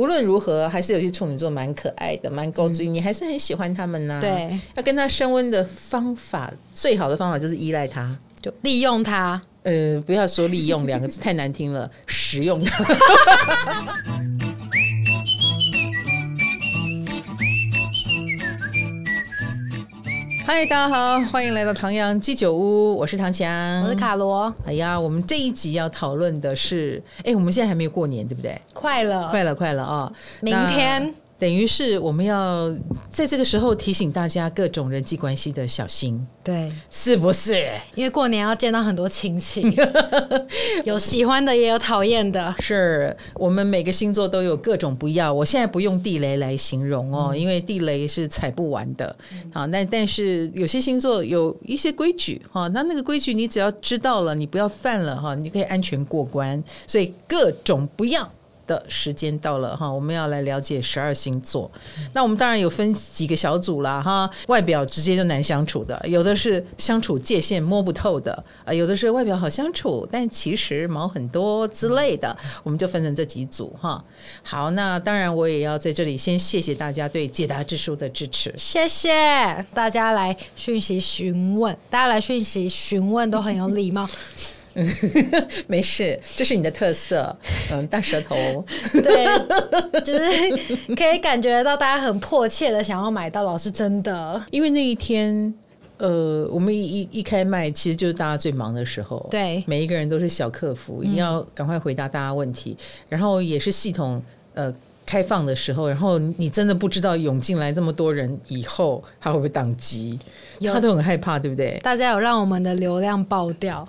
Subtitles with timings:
[0.00, 4.20] 无论如何，还是有些处女座蛮可爱的，蛮高追，嗯、你还是很喜欢他们呢、啊。
[4.22, 9.38] 对，要跟他升温的方法，最好的方法就是依赖他，就利用他。
[9.64, 12.82] 呃，不要说利用两个字太难听了，使用他。
[20.44, 23.48] 嗨，大家好，欢迎来到唐阳鸡酒屋，我是唐强，
[23.84, 24.52] 我是卡罗。
[24.66, 28.60] 哎呀，我们这一集要讨论的是，哎，我们现在还没有过年，对不对？
[28.74, 30.12] 快了，快了，快了啊！
[30.40, 31.14] 明天。
[31.42, 32.72] 等于是我们要
[33.08, 37.68] 在这个时候提醒大家各种人际关系的小心，对，是不是？
[37.96, 39.60] 因为过年要见到很多亲戚，
[40.86, 42.54] 有喜欢的也有讨厌的。
[42.60, 45.34] 是我们每个星座都有各种不要。
[45.34, 49.16] 我现在不用地雷来形容哦，嗯、因为地雷是踩不完的。
[49.52, 56.62] 好，那但是有些星座有一些规矩哈，那那个规矩你只要知道了，你不要犯了哈，你可以安全过关。
[56.86, 58.30] 所以各种不要。
[58.72, 61.70] 的时间到了哈，我们要来了解十二星座。
[62.14, 68.32] 那我们当然有分几个小组啦哈，外表直接就难相处的，有的是相处界限摸不透的
[68.64, 74.02] 啊，有的是外表好相处，但其实毛很多之类的，我们就分成这几组哈。
[74.42, 79.10] 好，那当然我也要在这里先谢谢大家对解答之书的支持，谢谢
[79.74, 84.08] 大家来讯息询问，大家来讯息询问都很有礼貌。
[85.66, 87.36] 没事，这是你的特色。
[87.70, 88.64] 嗯，大舌头。
[88.92, 94.42] 对，就是可以感觉到大家很迫切的想要买到，老师真的。
[94.50, 95.52] 因为那一天，
[95.98, 99.26] 呃，我们一一一开麦，其实就是大家最忙的时候。
[99.30, 102.76] 对，每一个人都是小客服，一定要赶快回答大家问题。
[102.78, 104.22] 嗯、然后也是系统
[104.54, 110.18] 呃开放的时候，然后你真的不知道涌进来这么多人以后，他会不会宕机？
[110.64, 111.78] 他都很害怕，对不对？
[111.82, 113.86] 大家有让我们的流量爆掉。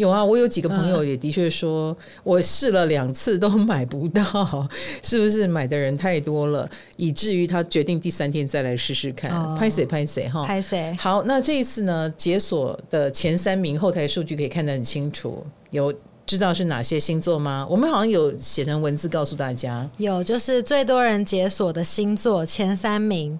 [0.00, 4.66] 有啊，我有几个朋友也的确说，我试了两次都买不到，
[5.02, 9.30] 是不是买的人太多了，以至于他决定第三天再来试试看。
[9.58, 10.96] 拍谁拍谁哈，拍谁？
[10.98, 15.92] 好，那这一次呢，解锁的前三名后台数据可以看得很清楚，有
[16.24, 17.66] 知道是哪些星座吗？
[17.68, 23.38] 我们好像有写成文字告诉大家，有，就是最多人解锁的星座前三名。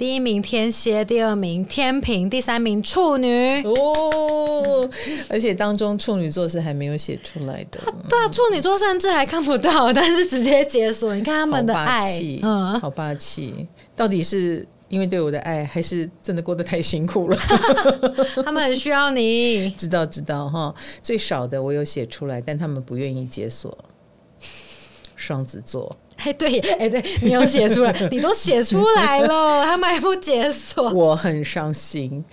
[0.00, 4.88] 第一名天蝎，第二名天平，第三名处女哦，
[5.28, 7.78] 而且当中处女座是还没有写出来的。
[8.08, 11.14] 对啊，处女座甚至还看不到，但是直接解锁。
[11.14, 13.68] 你看他们的爱，嗯，好霸气。
[13.94, 17.36] 到底是因为对我的爱，还是真的过得太辛苦了？
[18.42, 19.68] 他们很需要你。
[19.76, 23.76] 知道知道哈，最少的我有写出来，但他们不愿意解锁。
[25.14, 25.94] 双子座。
[26.24, 32.24] 哎，对，哎，对你有写出来，你都写出来了，他们还不解锁，我很伤心。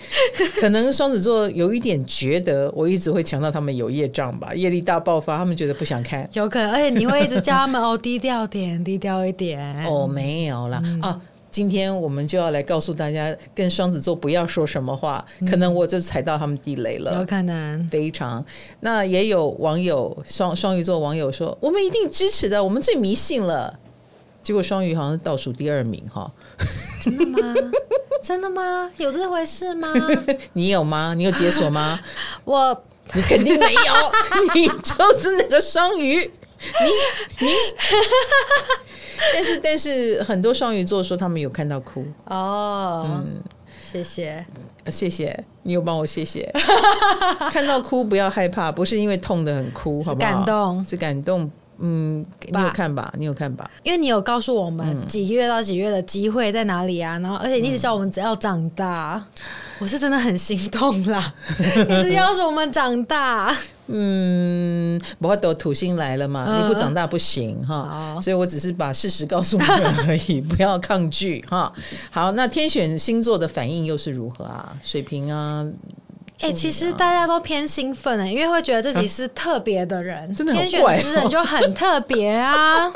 [0.60, 6.30] 可能双子座有一点觉得我一直会强调他们有业障吧，业力大爆发，他们觉得不想看。
[6.34, 9.86] 有可能，而且你会一直叫他们哦，低调点，低调一点。
[9.86, 11.22] 哦，没有啦，嗯、啊。
[11.50, 17.20] 今天我们就要来告诉大家，跟双子座不要说什么话，可能我就踩到他们地雷了。
[17.20, 18.44] 有可能，非常。
[18.82, 23.80] 那也有网友双双鱼座网友说，我们一定支持的，我们最迷信了。
[24.44, 26.32] 结果双鱼好像是倒数第二名哈。
[27.02, 27.54] 真的吗？
[28.22, 28.90] 真的吗？
[28.98, 29.94] 有这回事吗？
[30.54, 31.14] 你有吗？
[31.16, 32.00] 你有解锁吗？
[32.46, 32.84] 我，
[33.14, 36.32] 你肯定没有，你就是那个双鱼。
[36.60, 37.52] 你你，
[39.34, 42.06] 但是但是很多双鱼座说他们有看到哭。
[42.26, 43.42] 哦，嗯，
[43.82, 44.46] 谢谢。
[44.90, 45.44] 谢谢。
[45.64, 46.50] 你有帮我谢谢，
[47.52, 50.32] 看到哭不要害怕，不是因为痛得很哭，好不好？
[50.32, 50.86] 感动。
[50.86, 53.14] 是感动，嗯，你有看吧？
[53.18, 53.70] 你有看吧？
[53.84, 59.24] 因为你有告诉我们几月到几月的机会在哪里啊，然后而且你一直叫我们只要长大，
[59.80, 63.56] 我是真的很心动啦， 一直要求我们长大。
[63.90, 71.72] 嗯，不过都土星来了嘛，嗯、你不长大不行哈，所以我只是把事实告诉你们而已， 不要抗拒哈。
[72.12, 74.76] 好，那天选星座的反应又是如何啊？
[74.84, 75.66] 水瓶啊，
[76.42, 82.92] 哎、其实大家都偏兴奋哎，因为会觉得自己是特别的人，啊、真的很怪、哦，天选之人就很特别啊。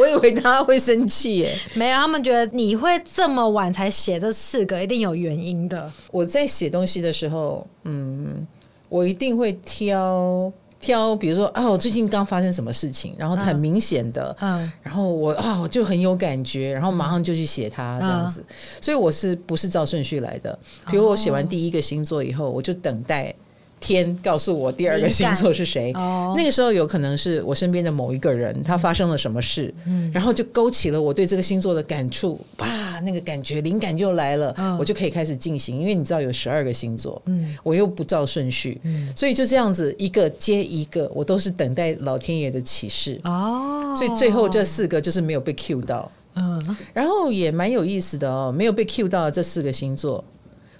[0.00, 5.92] 我以为他会生气耶，没有，他们觉得你会这么晚才写这四个，一定有原因的。
[6.10, 8.46] 我在写东西的时候，嗯，
[8.88, 10.50] 我一定会挑
[10.82, 18.44] 挑，比如说啊，我最近刚发生什么事情，然后很明显的，嗯，然后我啊，我就很有感觉，然后马上就去写它这样子。
[18.46, 20.58] 嗯，所以我是不是照顺序来的？
[20.90, 23.34] 比如我写完第一个星座以后，我就等待。
[23.82, 25.92] 天告诉我第二个星座是谁？
[25.94, 32.40] 哦、那个时候有可能是我身边的某一个人，他发生了什么事，嗯、然后就勾起了我对这个星座的感触。
[32.58, 35.80] 哇，那个感觉灵感就来了，嗯、我就可以开始进行。
[35.80, 43.94] 因为你知道有十二个星座，嗯，我又不照顺序，嗯，所以就这样子一个接一个，我都是等待老天爷的启示哦。
[43.98, 50.22] 所以最后这四个就是没有被 cue 到，嗯，然后也蛮有意思的哦，没有被 cue 到的这四个星座，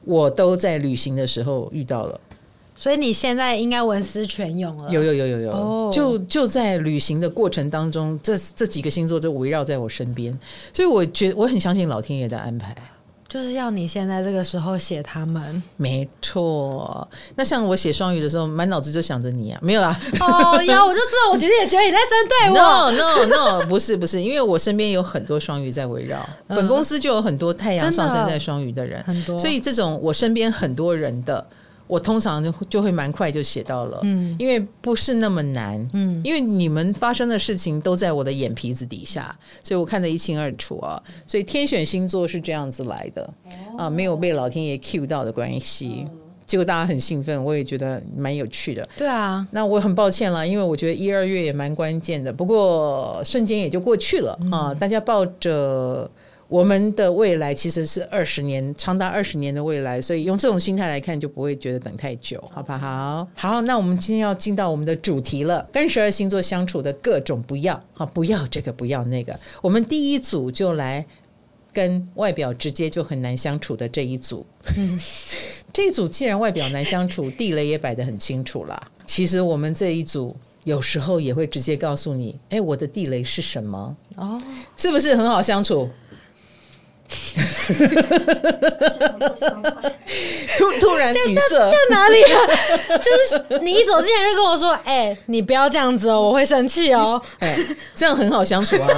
[0.04, 2.20] 我都在旅行的时候遇到了。
[2.82, 4.90] 所以你现在应该文思泉涌了。
[4.90, 5.94] 有有有有有，oh.
[5.94, 10.36] 就就在旅行的过程当中，这这几个星座就围绕在我身边，
[10.74, 12.74] 所以我觉得我很相信老天爷的安排，
[13.28, 15.62] 就是要你现在这个时候写他们。
[15.76, 19.96] 没错，那像我写双鱼的时候，满脑子就想着你啊，没有啦。
[20.18, 22.90] 哦 呀，我就知道，我其实也觉得你在针对我。
[22.90, 31.46] No No No，不是不是，因为我身边有很多双鱼在围绕，嗯、本公司就有很多太阳上升在双鱼的人，很多，所以这种我身边很多人的。
[31.92, 40.98] 我通常就就会蛮快就写到了，嗯，因为不是那么难，嗯，因为你们发生的事情都在我的眼皮子底下，所以我看得一清二楚啊。
[41.26, 43.30] 所以天选星座是这样子来的，
[43.76, 46.06] 啊，没有被老天爷 cue 到的关系，
[46.46, 48.88] 结果大家很兴奋，我也觉得蛮有趣的。
[48.96, 56.10] 对啊，那我很抱歉了，因为我觉得一二月也蛮关键的，不过瞬间也就过去了啊，大家抱着。
[56.52, 63.26] 我们的未来其实是二十年，长达二十年的未来，所以用这种心态来看，就不会觉得等太久，好不好？
[63.34, 69.34] 好，那我们今天要进到我们的主题了，跟十二星座相处的各种不要，啊，不要这个，不要那个。
[69.62, 71.02] 我们第一组就来
[71.72, 74.44] 跟外表直接就很难相处的这一组。
[74.76, 75.00] 嗯，
[75.72, 78.78] 这一组既然外表难相处，地雷也摆得很清楚啦。
[79.06, 83.96] 其实我们这一组有时候也会直接告诉你，哎，我的地雷是什么？
[84.16, 84.38] 哦，
[84.76, 85.88] 是不是很好相处？
[90.58, 92.46] 突突然语塞，在哪里啊？
[92.98, 97.20] 就是你一走之前就跟我说：“哎、欸，你不要这样子哦，我会生气哦。
[97.40, 97.56] ”哎，
[97.94, 98.88] 这样很好相处啊！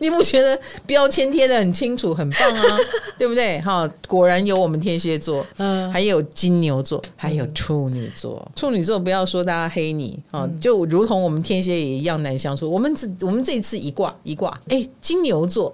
[0.00, 2.78] 你不觉得标签贴的很清楚，很棒啊？
[3.18, 3.60] 对不对？
[3.60, 8.50] 哈，果然有我们天蝎座，嗯，还有金牛座，还有处女座。
[8.56, 12.70] 处女座不要说大家黑你啊，就如同我们天蝎也一样难相处。
[12.70, 15.72] 我们这我们这一次一挂一挂，哎，金牛座。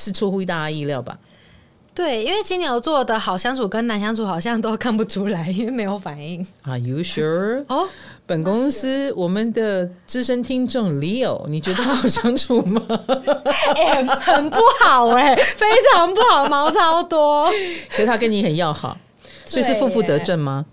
[0.00, 1.18] 是出乎大家意料吧？
[1.92, 6.46] 对，因为金牛座的好相处跟难相处好像都看不出来，因为没有反应。
[6.62, 7.64] Are you sure？
[7.68, 7.86] 哦，
[8.24, 12.80] 本公司我们的资深听众 Leo，你觉得他好相处吗？
[13.76, 17.50] 欸、 很不好哎、欸，非常不好，毛超多。
[17.90, 18.96] 所以他跟你很要好，
[19.44, 20.64] 所以是负负得正吗？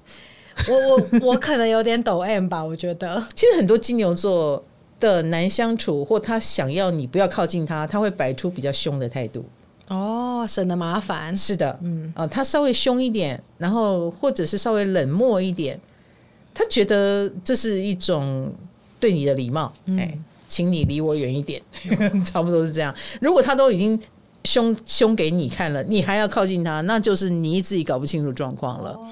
[0.69, 3.21] 我我我可能有点抖 M 吧，我觉得。
[3.35, 4.63] 其实很多金牛座。
[4.99, 9.45] 的难相处，或他想要你不要靠近他，他会摆出比较凶的态度。
[9.89, 11.35] 哦，省得麻烦。
[11.35, 15.79] 是的，嗯啊，他稍微凶一点，然后或者是稍微冷漠一点，
[16.53, 18.51] 他觉得这是一种
[18.99, 19.71] 对你的礼貌。
[19.85, 20.17] 嗯、哎，
[20.47, 21.61] 请你离我远一点，
[22.25, 22.93] 差不多是这样。
[23.21, 23.97] 如果他都已经
[24.43, 28.89] 凶凶给你看了，你还要靠近他，那就是你自己搞不清楚状况了。
[28.91, 29.07] 哦、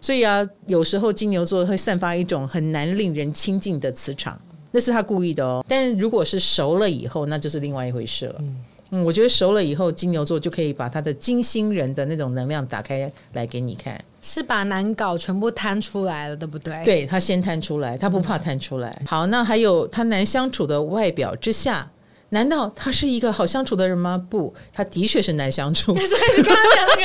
[0.00, 4.40] 所以啊，有时候金牛座会散发一种很难令人亲近的磁场。
[4.74, 8.34] 那是他故意的哦，但如果是熟了以后，那就是另外一回事了。
[8.40, 8.56] 嗯，
[8.90, 16.74] 嗯，我觉得熟了以后，金牛座就可以把他的金星人的那种能量打开来给你看，是把难搞全部摊出来了，对不对？
[16.84, 18.96] 对，他先摊出来，他不怕摊出来。
[19.02, 21.88] 嗯，好，那还有他难相处的外表之下。
[22.30, 24.20] 难道他是一个好相处的人吗？
[24.28, 25.94] 不，他的确是难相处。
[25.94, 27.02] 所以你刚刚讲那个，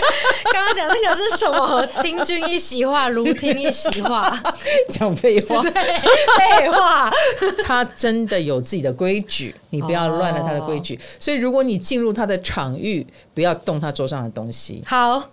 [0.75, 1.85] 讲那个是什么？
[2.03, 4.41] 听君一席话，如听一席话，
[4.89, 5.61] 讲废话。
[5.69, 7.11] 对，废话。
[7.63, 10.95] 他真的有自己的规矩，你不要乱了他的规矩。
[10.95, 11.03] Oh.
[11.19, 14.81] 所以，如果你进入他的场域，不要动他桌上的东西。
[14.85, 15.23] 好，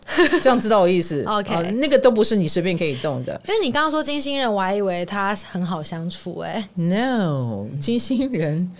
[0.42, 3.40] 这样知道我意思？OK，哦，那个都不是你随便可以动的。
[3.48, 6.38] 因为你刚刚说金星人，我还以为他很好相处。
[6.38, 8.70] 哎，No，金星人。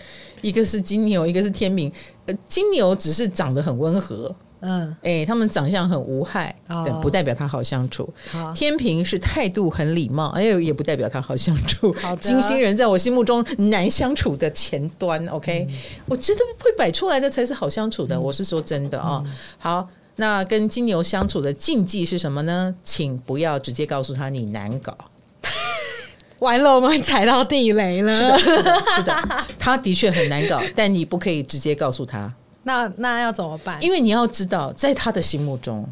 [0.41, 1.91] 一个是金牛，一个是天秤。
[2.27, 8.11] 呃，金牛只是长得很温和，嗯，哎，他们长相很无害，但不代表他好相处。
[8.31, 11.93] 好，天平是态度很礼貌，哎，也不代表他好相处。
[11.93, 15.23] 好，金星人在我心目中难相处的前端。
[15.27, 15.67] OK，
[16.07, 18.19] 我觉得会摆出来的才是好相处的。
[18.19, 19.23] 我是说真的啊。
[19.59, 22.73] 好，那跟金牛相处的禁忌是什么呢？
[22.83, 24.97] 请不要直接告诉他你难搞。
[26.39, 28.13] 完了，我们踩到地雷了。
[28.15, 32.33] 是的，是的，是的，他的确很难搞，但你不可以直接告诉他。
[32.67, 33.81] 那那要怎么办？
[33.81, 35.87] 因为你要知道，在他的心目中，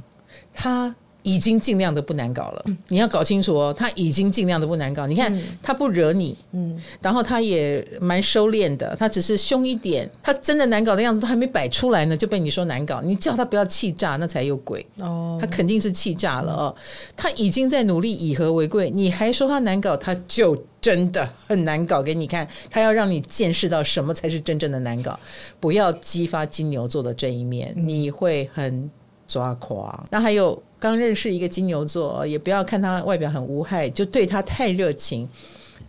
[0.53, 0.93] 他
[1.25, 5.07] 已经尽量的不难搞了，你要搞清楚哦，他已经尽量的不难搞。
[5.07, 13.01] 你看他不惹你，嗯，然后他也蛮收敛的，他只是凶一点，他真的难搞的样子都还没摆出来呢，就被你说难搞。
[13.01, 15.35] 你叫他不要气炸，那才有鬼哦。
[15.41, 16.75] 他肯定是气炸了哦，
[17.17, 22.47] 他已经在努力以和为贵，你还说他难搞，他就真的很难搞给你看。
[22.69, 25.19] 他要让你见识到什么才是真正的难搞，
[25.59, 28.87] 不要激发金牛座的这一面，你会很
[29.27, 30.07] 抓狂。
[30.11, 30.61] 那还有。
[30.79, 35.27] 刚认识一个金牛座，也不要看他外表很无害，就对他太热情。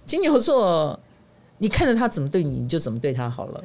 [0.05, 0.99] 金牛座，
[1.59, 3.65] 你看着他怎么对你，你就怎么对他好了。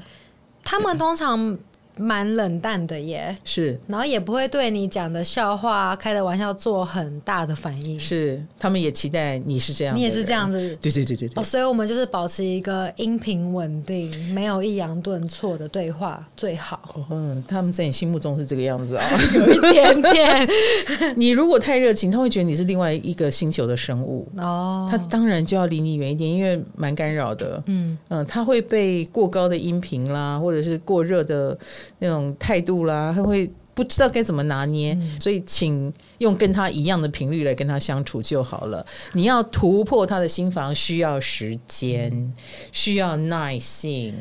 [0.63, 1.57] 他们通常。
[1.97, 7.99] 蛮冷淡的耶，是，然后也不会对你讲的笑话、开的玩笑做很大的反应。
[7.99, 10.75] 是，他们也期待你是这样，你也是这样子。
[10.81, 11.41] 对对对对对。
[11.41, 17.05] 哦，所以我们就是保持一个音频稳定、没有抑扬顿挫的对话最好。
[17.09, 19.05] 嗯，他们在你心目中是这个样子啊，
[19.35, 20.49] 有一点点。
[21.15, 27.61] 你如果太热情，他会觉得你是另外一个星球的生物哦，他当然就要离你远一点，因为蛮干扰的。
[27.67, 31.57] 嗯嗯，他会被过高的音频啦，或者是过热的。
[31.99, 38.85] 那种态度啦，他会不知道该怎么拿捏，嗯、所以请用跟他一样的频率来跟他相处就好了。
[39.13, 42.33] 你要突破他的心房，需要时间，嗯、
[42.71, 44.13] 需要耐性，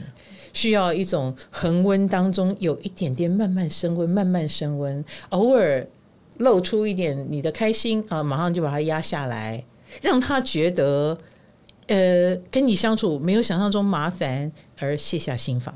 [0.52, 5.86] 需要一种恒温当中有一点点慢慢升温，慢慢升温，偶尔
[6.38, 9.62] 露出一点你的开心啊，马上就把它压下来，
[10.00, 11.18] 让他觉得
[11.88, 15.74] 呃跟你相处没有想象中麻烦，而卸下心防。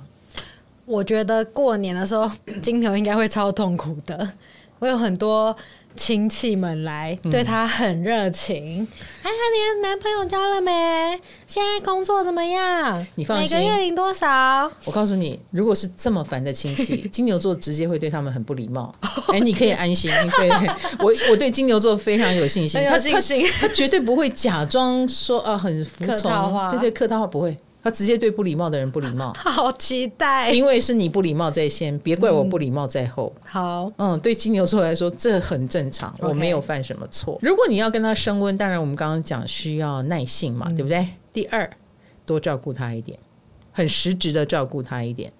[0.86, 2.30] 我觉得过年的时候，
[2.62, 4.28] 金牛应该会超痛苦的。
[4.80, 5.56] 我有很多
[5.96, 8.82] 亲戚们来，对他很热情。
[8.82, 8.88] 嗯、
[9.22, 11.18] 哎呀，你的男朋友交了没？
[11.46, 13.06] 现在工作怎么样？
[13.14, 14.70] 你放心，每个月领多少？
[14.84, 18.94] 我告诉你，如果是这么烦的亲戚， 金牛座直接会对他们很不礼貌。
[19.32, 20.10] 哎，你可以安心。
[20.10, 20.50] 对，
[20.98, 22.82] 我我对金牛座非常有信心。
[22.82, 23.20] 他他
[23.60, 26.70] 他绝对不会假装说啊很服从。
[26.72, 27.56] 对对，客套话不会。
[27.84, 33.30] 他直接对不礼貌的人不礼貌， 好期待，因为是你不礼貌在先，别怪我不礼貌在后。
[33.36, 37.38] 嗯、好，嗯，对金牛座来说这很正常我没有犯什么错。
[37.42, 41.06] 如果你要跟他升温，当然我们刚刚讲需要耐性嘛，嗯、对不对？
[41.30, 41.70] 第二，
[42.24, 43.18] 多照顾他一点，
[43.70, 45.30] 很实质的照顾他一点，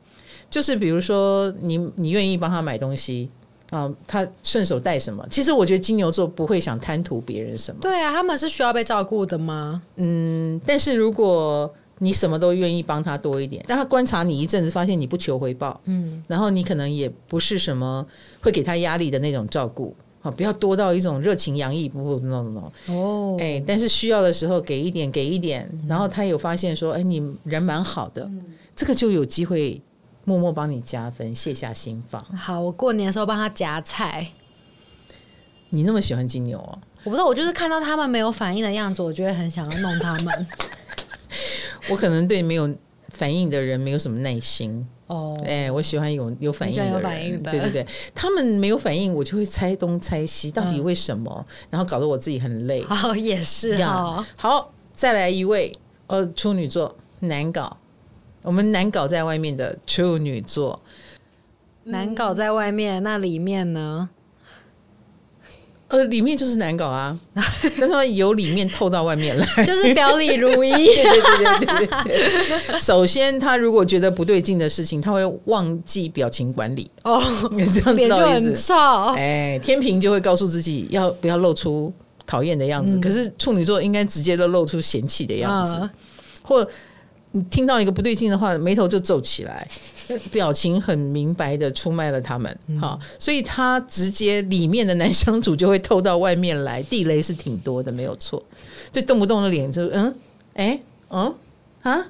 [0.51, 3.31] 就是比如说你你愿意帮他买东西
[3.71, 5.27] 啊、嗯，他顺手带什么？
[5.31, 7.81] 其实我觉得金牛座不会想贪图别人什么。
[7.81, 9.81] 对啊，他们是需要被照顾的吗？
[9.97, 18.05] 嗯，但是如果你什么都愿意帮他多一点，但他观察你一阵子，发现你不求回报，嗯，然后你可能也不是什么
[18.41, 29.81] 会给他压力的那种照顾，好，不要多到一种热情洋溢，不不，no no no，哦，哎，但是需要的时候给一点，给一点，然后他有发现说，哎，你人蛮好的，嗯，这个就有机会
[30.25, 32.23] 默默帮你加分，卸下心防。
[32.37, 34.29] 好，我过年的时候帮他夹菜。
[35.71, 36.79] 你那么喜欢金牛哦？
[37.03, 40.47] 我不知道，我就是看到他们没有反应的样子，我就会很想要弄他们。
[41.91, 42.73] 我可能对没有
[43.09, 51.47] 反应的人没有什么耐心哦，哎，我喜欢有有反应的人，对对对，他们没有反应，我就会猜东猜西，到底为什么？
[51.71, 52.83] 然后搞得我自己很累。
[52.89, 54.27] 哦，也是哈。
[54.35, 55.73] 好，再来一位，
[56.07, 57.77] 呃，处女座难搞，
[58.43, 60.81] 我们难搞在外面的处女座，
[61.85, 64.09] 难搞在外面，那里面呢？
[65.89, 67.17] 呃，里面就是难搞啊，
[67.79, 70.73] 但是由里面透到外面来，就是表里如一。
[70.75, 72.81] 对对对对对。
[72.81, 77.23] 首先，他如果觉得不对劲的事情，他会忘记表情管理哦，
[77.53, 78.73] 你 这样知道意思？
[79.17, 81.93] 哎，天平就会告诉自己要不要露出
[82.27, 85.91] 讨厌的样子，嗯、可是处女座应该直接都露出嫌弃的样子，嗯、
[86.43, 86.69] 或。
[87.37, 89.67] 你听到一个不对劲的话，眉头就皱起来，
[90.31, 98.41] 表情很明白的出卖了他们，好、嗯，所以他直接里面的男相处就会透到外面来，地雷是挺多的，没有错，
[98.93, 100.15] 就动不动的脸就嗯，
[100.55, 101.35] 哎，嗯，
[101.83, 102.07] 啊，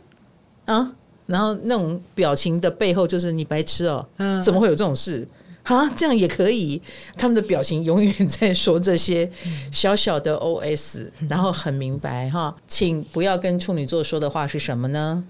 [0.67, 0.93] 啊，
[1.25, 4.43] 然后那种表情的背后就是你白痴哦，嗯。
[4.43, 5.27] 怎么会有这种事？
[5.65, 6.81] 啊，这样也可以。
[7.17, 9.31] 他们的表情永远在说这些
[9.73, 15.25] 小小的 OS，然后很明白哈，请不要跟处女座说的话是什么呢？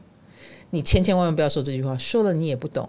[0.71, 2.89] 你千千万万不要说这句话，说了你也不懂。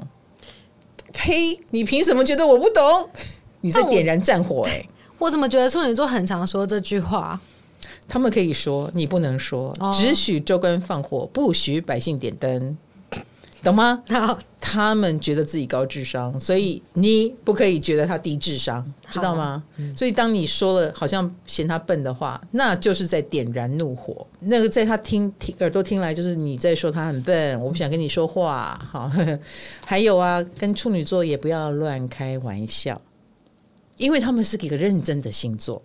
[1.13, 1.59] 呸！
[1.69, 3.09] 你凭什么觉得我不懂？
[3.61, 4.85] 你在点燃战火哎！
[5.17, 7.39] 我怎么觉得处女座很常说这句话？
[8.07, 12.77] 他们可以说，你不能说，只许州官放火，不许百姓点灯。
[13.63, 14.03] 懂吗？
[14.09, 19.63] 好，他们觉得自己高智商，所以你不可以觉得他低智商，知道吗？
[19.77, 24.25] 嗯、所以当你说了好像嫌他笨的话，那就是在点燃怒火。
[24.41, 28.79] 那个在他听听耳朵听来，就是你在说他很笨，我不想跟你说话。
[28.91, 29.09] 好，
[29.85, 33.01] 还有啊，跟处女座也不要乱开玩笑，
[33.97, 35.81] 因为他们是一个认真的星座。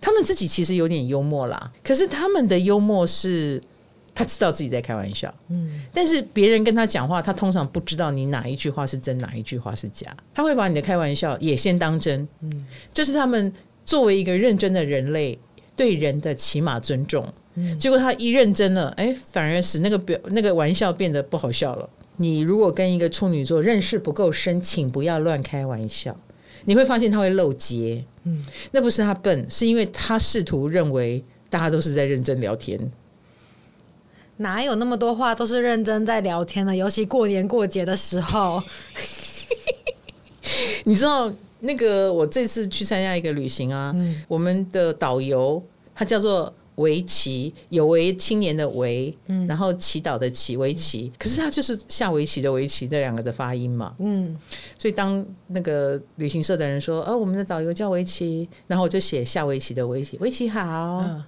[0.00, 3.62] 他们自己其实有点幽默啦，可是他们的幽默是。
[4.18, 10.08] 他知道自己在开玩笑，嗯，但是别人跟他讲话，他通常不知道你哪一句话是真，哪一句话是假。
[10.34, 13.52] 他会把你的开玩笑也先当真，嗯，这是他们
[13.84, 15.38] 作为一个认真的人类
[15.76, 17.32] 对人的起码尊重。
[17.54, 21.88] 嗯，结果他一认真了，哎，反而使那个表那个玩笑变得不好笑了。
[22.16, 26.16] 你如果跟一个处女座认识不够深，请不要乱开玩笑，
[26.64, 32.76] 你会发现他会漏接，嗯，那不是他笨，是因为他试图认为大家都是在认真聊天。
[34.38, 36.74] 哪有那么多话都是认真在聊天的？
[36.74, 38.62] 尤其过年过节的时候，
[40.84, 45.62] 你知道那个我这次去参加一个旅行啊，嗯、我们的导游
[45.94, 51.12] 他叫做围棋，有为青年的围，嗯、然后祈祷的祈，围棋。
[51.18, 54.36] 可是他就是下围棋的围棋这两个的发音嘛，嗯，
[54.78, 60.98] 所以当那个旅行社的人说，哦，我们的导游叫围棋，然后我就写下围棋的围棋，围棋好。
[61.04, 61.24] 嗯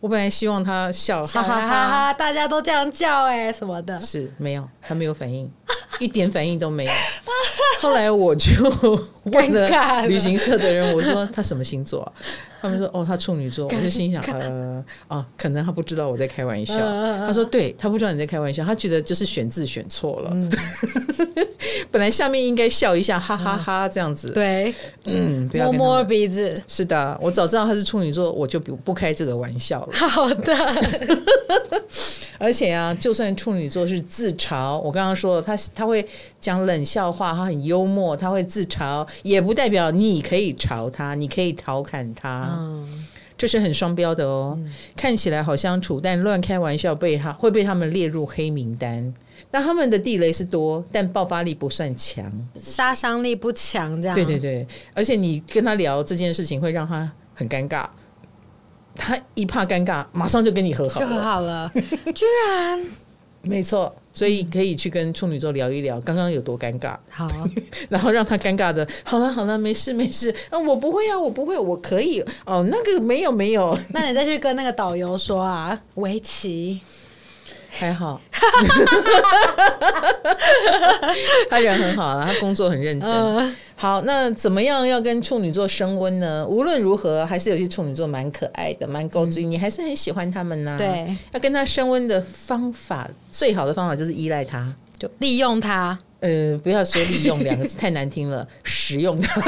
[0.00, 2.12] 我本来希望他笑，哈哈哈哈！
[2.12, 5.50] 大家都这样叫哎、欸，什么的，是没有，他没有反应，
[5.98, 6.92] 一点反应都没有。
[7.80, 8.50] 后来我就
[9.24, 12.12] 问了旅行社的人，我说他什么星座、啊？
[12.60, 13.66] 他们说哦，他处女座。
[13.66, 16.76] 我就心想呃，哦，可能他不知道我在开玩笑。
[16.76, 20.30] 他说对，他不知道你在开玩笑，他觉得就是选字选错了。
[20.32, 20.50] 嗯、
[21.92, 24.30] 本来下面应该笑一下，哈哈哈，哈，这样子。
[24.30, 26.52] 对，嗯，摸摸鼻子。
[26.66, 29.96] 是的，我早知道他是处女座，我就不不开这个玩笑了。
[29.96, 30.56] 好的。
[32.38, 36.06] 而且啊，就算处女座是自嘲，我刚刚说了，他他会
[36.38, 44.56] 讲冷笑话，他很幽默，他会自嘲，也不代表你可以嘲他，你可以调侃他，嗯、这是很双标的哦。
[44.56, 49.12] 嗯、看起来好相处，但乱开玩笑被他会被他们列入黑名单。
[49.50, 54.14] 但他们的地雷是多，但爆发力不算强，杀伤力不强，这样。
[54.14, 57.86] 对对对，而且你跟他聊这件事情，会让他很尴尬。
[58.98, 61.70] 他一怕尴尬，马上就跟你和好了，就和好了。
[62.14, 62.84] 居然，
[63.42, 66.96] 没错，所以可以去跟处女座聊一聊，刚刚有多尴尬。
[67.08, 67.26] 好，
[67.88, 70.34] 然后让他尴尬的，好了好了，没事没事。
[70.50, 72.20] 啊，我不会啊，我不会，我可以。
[72.44, 73.78] 哦，那个没有没有。
[73.94, 76.80] 那你再去跟那个导游说啊，围棋。
[77.70, 78.20] 还好，
[81.48, 83.08] 他人很好啊，他工作很认真。
[83.08, 86.44] 呃、好，那怎么样要跟处女座升温呢？
[86.48, 90.76] 无论如何，还是有些处女座蛮可爱的，蛮高追，嗯、你还是很喜欢他们呢、啊。
[90.76, 95.96] 对，要跟他升温的方法，最好的方法就是依赖他，就利用他。
[96.20, 99.40] 呃，不要说利用两个字太难听了，使用他，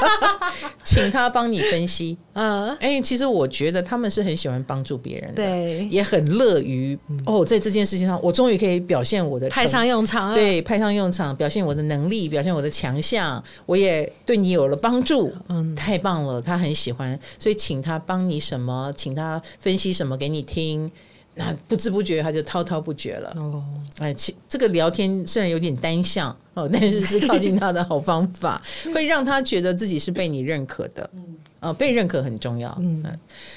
[0.84, 2.16] 请他帮你分析。
[2.34, 20.92] 嗯，哎，其实我觉得他们是很喜欢帮助别人的，对，也很乐于哦，在这件事情上，我终于可以表现我的派上用场，对，派上用场，表现我的能力，表现我的强项，我也对你有了帮助，嗯，太棒了，他很喜欢，所以请他帮你什么，请他分析什么给你听。
[21.38, 23.30] 那不知不觉他就滔滔不绝了。
[23.36, 23.62] 哦，
[23.98, 28.60] 哎，其这个聊天虽然有点单向哦，但是是靠近他的好方法，
[28.94, 31.08] 会让他觉得自己是被你认可的。
[31.12, 32.74] 嗯，哦，被认可很重要。
[32.80, 33.04] 嗯，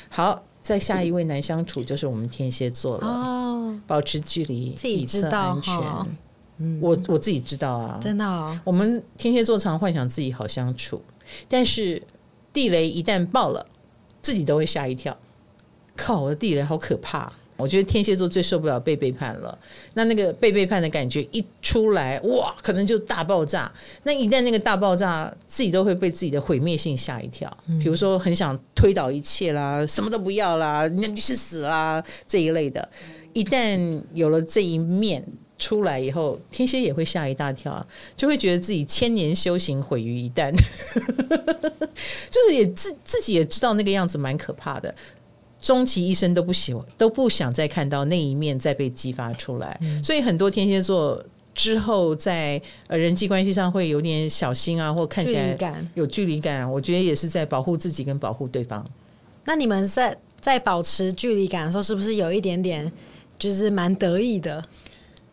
[0.10, 3.08] 好，再下一位难相处就是我们天蝎座了。
[3.08, 5.74] 哦，保持距离，自己知道安全。
[6.58, 8.60] 嗯，我我自己知道啊，真的哦。
[8.66, 11.02] 我们天蝎座常幻想自己好相处，
[11.48, 12.04] 但是
[12.52, 13.66] 地雷一旦爆了，
[14.22, 15.18] 自己都会吓一跳。
[15.96, 17.32] 靠，我的地雷好可怕。
[17.60, 19.58] 我觉得天蝎座最受不了被背叛了。
[19.94, 23.72] 那那个被背叛的感觉一出来，哇，可能就大爆炸。
[24.04, 27.56] 那一旦那个大爆炸，自己都会被自己的毁灭性吓一跳。
[27.80, 32.88] 比如说，很想推倒一切啦，什么都不要啦，那就去死啦这一类的。
[33.34, 35.24] 一旦有了这一面
[35.58, 37.86] 出来以后，天蝎也会吓一大跳，
[38.18, 40.52] 就会觉得自己千年修行毁于一旦。
[42.32, 44.94] 就是也自自己也知道那个样子蛮可怕的。
[45.60, 51.22] 终其一生都不喜欢，都不想再看到那一面再被激发出来，嗯、所以很多天蝎座
[51.54, 55.58] 之后在呃人际关系上会有点小心啊，或看起来
[55.96, 56.72] 有距离感。
[56.72, 58.86] 我觉得也是在保护自己跟保护对方。
[59.44, 62.90] 那你们在在保持距离感的时候，是不是有一点点
[63.38, 64.64] 就是蛮得意的？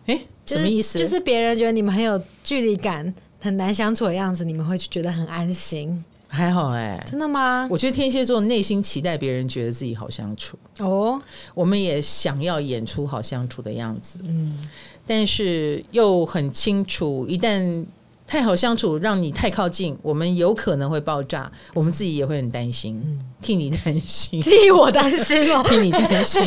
[0.07, 0.99] 诶，什么意思？
[0.99, 6.05] 就是别人觉得你们很有距离感，很难相处的样子，你们会觉得很安心。
[6.37, 7.67] 还好哎、欸，真的吗？
[7.71, 10.59] 我觉得天蝎座内心期待别人觉得自己好相处。
[10.81, 11.19] 哦，
[11.55, 14.59] 我们也想要演出好相处的样子，嗯，
[15.07, 17.87] 但是又很清楚，一旦
[18.27, 26.43] 太好相处，让你太靠近，我们有可能会爆炸，我们自己也会很担心，嗯、替你担心，替我担心哦， 替你担心。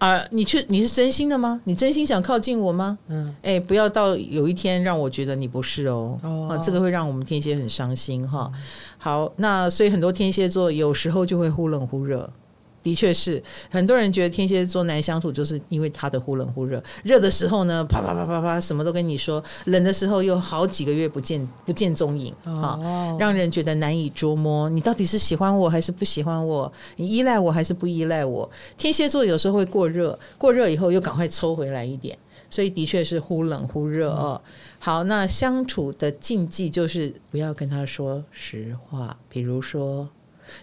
[0.00, 1.60] 啊，你去你是真心的吗？
[1.64, 2.98] 你真心想靠近我吗？
[3.08, 8.50] 嗯，哎，不要到有一天让我觉得你不是哦，哦啊，这个会让我们天蝎很伤心哈。
[8.96, 12.30] 好，那所以很多天蝎座有时候就会忽冷忽热。
[12.82, 16.82] 的确是，很多人觉得天蝎座难相处，就是因为他的忽冷忽热。
[17.02, 24.68] 热的时候呢，啪啪啪啪啪，什么都跟你说；冷的时候又好几个月不见不见踪影啊，哦、让人觉得难以捉摸。
[24.70, 26.72] 你到底是喜欢我还是不喜欢我？
[26.96, 28.48] 你依赖我还是不依赖我？
[28.78, 32.16] 天蝎座有时候会过热，过热以后又赶快抽回来一点，
[32.48, 34.40] 所以的确是忽冷忽热哦。
[34.78, 40.08] 好，那相处的禁忌就是不要跟他说实话，比如说。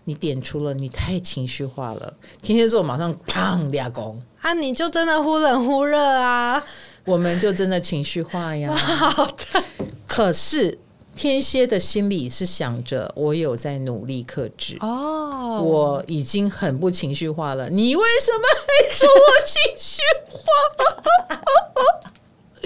[0.05, 2.13] 你点出了，你太情绪化了。
[2.41, 4.53] 天蝎座马上砰两弓啊！
[4.53, 6.63] 你就真的忽冷忽热啊！
[7.05, 8.75] 我们就真的情绪化呀。
[8.75, 9.63] 好的。
[10.05, 10.77] 可是
[11.15, 17.69] 天蝎的心里是想着，我有在努力克制哦，我已经很不情绪化了。
[17.69, 20.39] 你为什么还说我情绪化？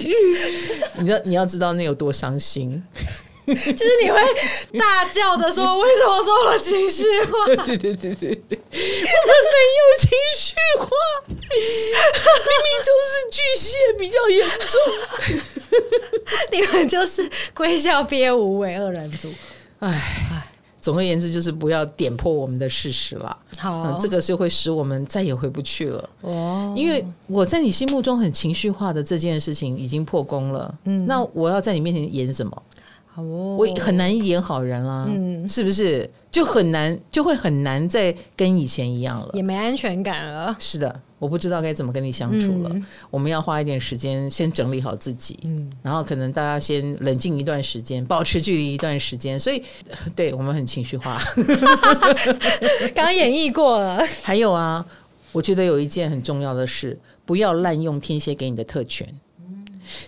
[0.98, 2.82] 你要你要知道那有多伤心。
[3.72, 4.18] 就是你会
[4.78, 10.86] 大叫的说：“为什么说我情绪化？” 对对对对对，我们没有情绪化，
[11.28, 11.36] 明
[12.62, 14.78] 明就是巨蟹比较严重，
[16.52, 19.28] 你们就是归笑憋无为二人组。
[19.80, 20.46] 哎，
[20.80, 23.36] 总而言之，就是不要点破我们的事实了。
[23.58, 26.10] 好、嗯，这个就会使我们再也回不去了。
[26.22, 30.72] 哦，因为我在你心目中很情绪化的这件事情已经破功了。
[30.84, 32.62] 嗯，那我要在你面前演什么
[33.14, 36.08] ？Oh, 我很难演好人啦，嗯，是不是？
[36.30, 40.56] 就很难，就会很难再跟以前一样了，也没安全感了。
[40.58, 42.70] 是的，我不知道该怎么跟你相处了。
[42.72, 49.38] 嗯、我们要花一点时间，先整理好自己，嗯，然后可能大家先冷静一段时间，保持距离一段时间。
[49.38, 49.62] 所以，
[50.16, 51.18] 对我们很情绪化，
[52.94, 54.02] 刚演绎过了。
[54.24, 54.82] 还有啊，
[55.32, 59.06] 我觉得有一件很重要的事，不要滥用天蝎给你的特权。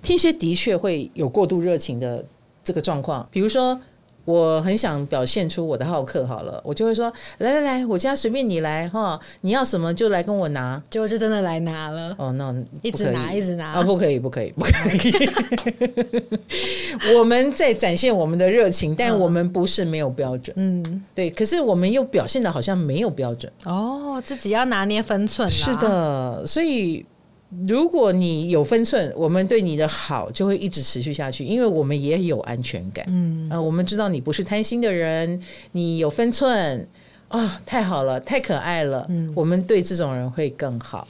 [0.01, 2.25] 天蝎的确会有过度热情的。
[2.65, 3.79] 这个状况，比如说，
[4.25, 12.15] 我很想表现出我的好客，好了，我就会说，来来来，我家随便你来哈，你要什么就来跟我拿，结果就真的来拿了。
[12.19, 15.29] 哦，那一直拿，一直拿啊，不可以，不可以，不可以。
[17.15, 20.57] 我们在展现我们的热情，但我们不是没有标准。
[20.57, 23.53] 嗯，对，可是我们又表现的好像没有标准。
[23.67, 25.51] 哦，自己要拿捏分寸。
[25.51, 27.05] 是的，所以。
[27.67, 33.05] 如果你有分寸，我们对你的好就会一直持续下去，因为我们也有安全感。
[33.09, 35.41] 嗯，呃，我们知道你不是贪心的人，
[35.73, 36.81] 你有分寸
[37.29, 39.07] 啊，哦，太好了，太可爱了。
[39.09, 41.07] 嗯，我们对这种人会更好。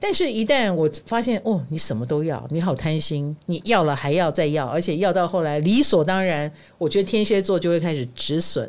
[0.00, 8.68] 但是，一旦我发现哦，你什么都要，你好贪心，你要了还要再要，而且要到后来理所当然，我觉得天蝎座就会开始止损，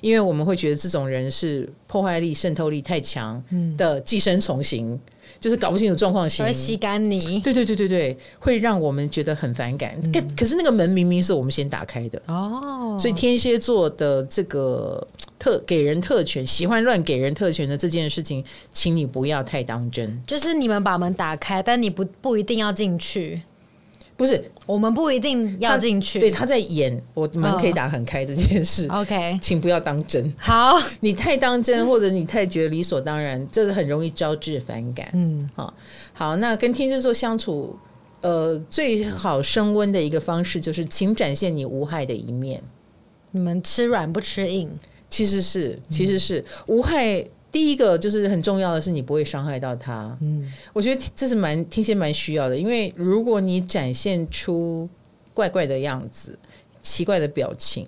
[0.00, 3.42] 因为我们会觉得这种人是破坏力、渗透力太强
[3.76, 4.98] 的寄生虫型。
[5.40, 7.40] 就是搞不清楚状况型，会吸干你。
[7.40, 9.94] 对对对对对，会让我们觉得很反感。
[10.12, 15.04] 可、嗯、可是那个门明明是我们先打开的哦，所以天蝎座的这个
[15.38, 20.22] 特给人特权，喜欢乱给人特权的这件事情，请你不要太当真。
[20.26, 23.40] 就是你们把门打开，但你不不一定要进去。
[24.20, 26.18] 不是，我们不一定要进去。
[26.18, 28.86] 对，他在演，我门可以打很开这件事。
[28.88, 30.30] Oh, OK，请不要当真。
[30.38, 35.08] 好， 你太当真，或者你太觉得理所当然，这个很容易招致反感。
[35.14, 35.72] 嗯，好，
[36.12, 37.74] 好，那跟天蝎座相处，
[38.20, 42.62] 呃，最好升温的一个方式就是，请展现你无害的一面。
[43.30, 44.68] 你们吃软不吃硬，
[45.08, 47.24] 其实是，其实是、嗯、无害。
[47.52, 50.16] 第一个就是很重要的是，你不会伤害到他。
[50.20, 54.88] 嗯，我觉得这是蛮天蝎蛮需要的，因为如果你展现出
[55.34, 56.38] 怪怪的样子、
[56.80, 57.86] 奇怪的表情，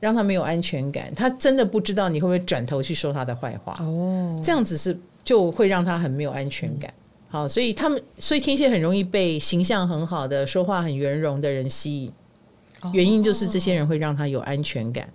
[0.00, 3.76] 让他没有安全感，他真的不知道你会不会转头去说他的坏话。
[3.80, 6.92] 哦，这样子是就会让他很没有安全感。
[7.28, 12.12] 好，所以他们，所以天蝎很容易被形象很好的、说话很圆融的人吸引。
[12.92, 15.08] 原因就是这些人会让他有安全感，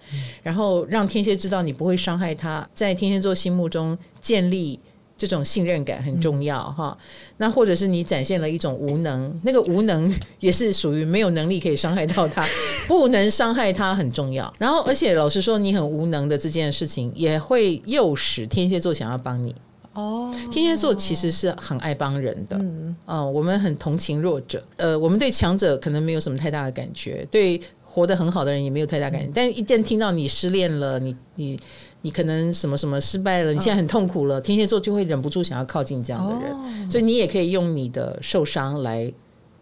[0.44, 4.80] 然后让天蝎知道你不会伤害他，在天蝎座心目中建立
[5.18, 6.98] 这种信任感很重要哈。
[7.38, 12.46] 那或者是你展现了一种无能，那个无能也是属于没有能力可以伤害到他，
[12.88, 14.52] 不能伤害他很重要。
[14.58, 19.56] 然后，而且老实说，你很无能的这件事情也会诱使天蝎座想要帮你。
[19.94, 31.60] 哦，天蝎座其实是很爱帮人的，嗯，呃，我们很同情弱者，呃，我们对强者可能没有什么太大的感觉，对活得很好的人也没有太大感觉，嗯，但一旦听到你失恋了，你你
[32.02, 39.12] 你可能什么什么失败了，你现在很痛苦了，天蝎座就会忍不住想要靠近这样的人，哦，所以你也可以用你的受伤来。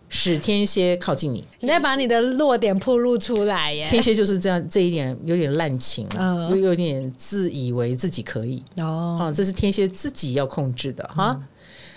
[0.10, 3.88] 使天蝎靠近你，你再把你的弱点铺露出来耶。
[3.88, 6.08] 天蝎就是这样，这一点有点滥情，
[6.50, 9.32] 又有点自以为自己可以哦。
[9.34, 11.40] 这是天蝎自己要控制的哈。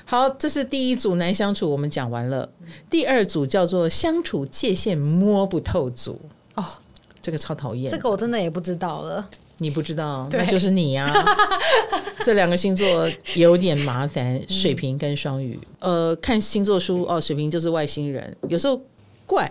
[0.05, 2.49] 好，这是第一组难相处，我们讲完了。
[2.91, 6.21] 第二组叫做相处界限摸不透组。
[6.55, 6.65] 哦，
[7.23, 7.91] 这个超讨厌。
[7.91, 9.27] 这个我真的也不知道了。
[9.63, 11.25] 你不知道，那就是你呀、啊。
[12.25, 15.59] 这两个星座有点麻烦，水瓶跟双鱼。
[15.81, 18.81] 呃，看星座书哦，水瓶就是外星人，有时候
[19.27, 19.51] 怪。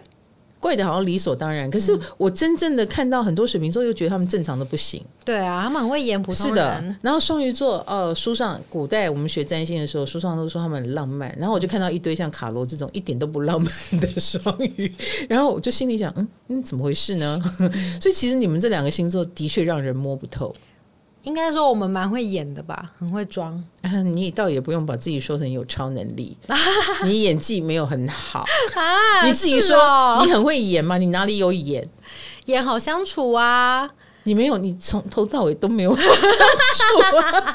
[0.62, 5.04] 怪的好像理所当然，可是我真正的看到很多水瓶座，又觉得他们正常的不行。
[5.26, 6.56] 对啊，他们很会演普通人。
[6.56, 14.92] 是的，然后双鱼座，呃，书上古代我们学占星的时候，书上都说他们很浪漫，然后我就看到一堆像卡罗这种一点都不浪漫的双鱼，
[15.28, 17.42] 然后我就心里想，嗯嗯，怎么回事呢？
[18.00, 20.56] 所以其实你们这两个星座的确让人摸不透。
[21.24, 23.64] 应该说我们蛮会演的吧，很会装。
[24.14, 26.38] 你倒也不用把自己说成有超能力，
[27.06, 28.40] 你演技没有很好
[28.76, 29.26] 啊。
[29.26, 30.98] 你自己说你很会演吗？
[30.98, 31.88] 你哪里有演？
[32.46, 33.90] 演好相处啊？
[34.24, 37.54] 你没有，你从头到尾都没有好 相处啊。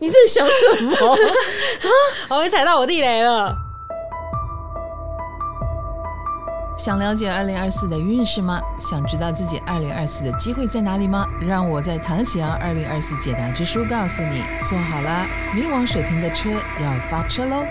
[0.00, 1.18] 你在想什么啊？
[2.30, 3.54] 我会踩到我地雷了。
[6.76, 8.60] 想了解二零二四的运势吗？
[8.80, 11.24] 想知道自己二零二四的机会在哪里吗？
[11.40, 14.42] 让我在唐启阳二零二四解答之书告诉你。
[14.68, 17.62] 坐好了，冥王水瓶的车要发车喽！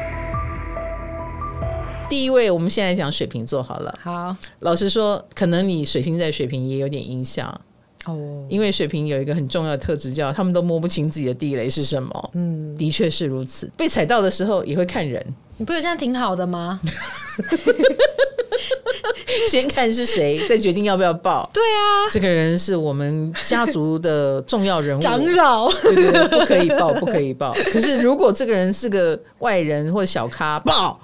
[2.08, 3.94] 第一位，我们现在讲水瓶座好了。
[4.02, 7.46] 好，老实说，可能你水星在水瓶也有点影响
[8.06, 8.46] 哦。
[8.48, 12.30] 因为水瓶有一个很重要的特质，叫他们都摸不清自己的地雷是什么。
[12.36, 13.70] 嗯，的确是如此。
[13.76, 15.22] 被踩到的时候也会看人。
[15.58, 16.80] 你不觉得这样挺好的吗？
[19.50, 21.50] 先看是谁，再决定要不要报。
[21.54, 27.54] 对啊，这个人是我们家族的重要人物，长老，对对对，不可以报，不可以报。
[27.72, 31.00] 可是如果这个人是个外人或者小咖，报，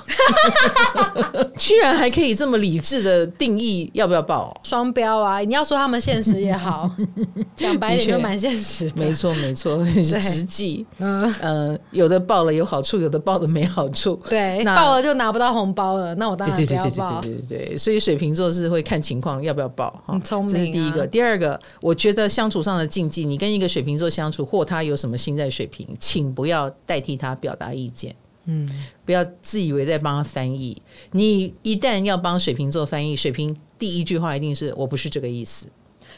[1.58, 4.60] 居然还可以这么理智的定义要不要报？
[4.64, 5.40] 双标啊！
[5.40, 6.90] 你要说他们现实也好，
[7.56, 9.06] 讲白点就蛮现实的。
[9.06, 10.86] 没错没错，很实际。
[11.00, 14.20] 嗯呃，有的报了有好处，有的报了没好处。
[14.30, 17.20] 对，报了就拿不到红包了，那我当然不要报。
[17.22, 20.58] 对对对对对，所以水瓶座是会看情况要不要报，哈聪明啊。
[20.58, 28.16] 这是第一个，第二个，我觉得相处上的禁忌，你跟一个水瓶座相处，或他有什么心在水瓶，请不要代替他表达意见。
[28.46, 28.68] 嗯，
[29.06, 30.80] 不要自以为在帮他翻译。
[31.12, 35.68] 你一旦要帮水瓶座翻译，水瓶第一句话一定是我不是这个意思。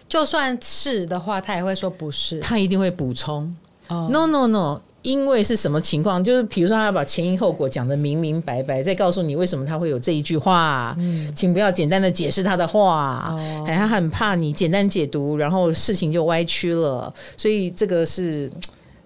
[0.10, 3.56] 就算是的话，他也会说不是，他一定会补充。
[3.88, 4.82] 哦，no no no。
[5.04, 6.24] 因为是什么情况？
[6.24, 10.96] 就是比如说，他要把前因后果讲的明明白白，再告诉你为什么他会有这一句话。
[11.00, 13.36] 嗯，请不要简单的解释他的话。
[13.36, 17.12] 哦，他很怕你简单解读，然后事情就歪曲了。
[17.36, 18.48] 所以这个是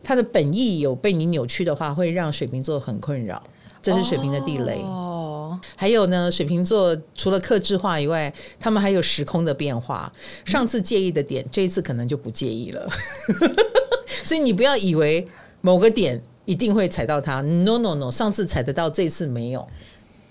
[0.04, 3.42] 他的本意有被你扭曲的话，会让水瓶座很困扰。
[3.82, 4.74] 这是水瓶的地雷。
[4.82, 10.12] 哦，还有呢，水瓶座除了克制化以外，他们还有时空的变化。
[10.44, 12.86] 上次介意的点，这一次可能就不介意了。
[14.26, 15.26] 所以你不要以为。
[15.66, 19.68] 某个点一定会踩到他，no no no，上次踩得到，这次没有。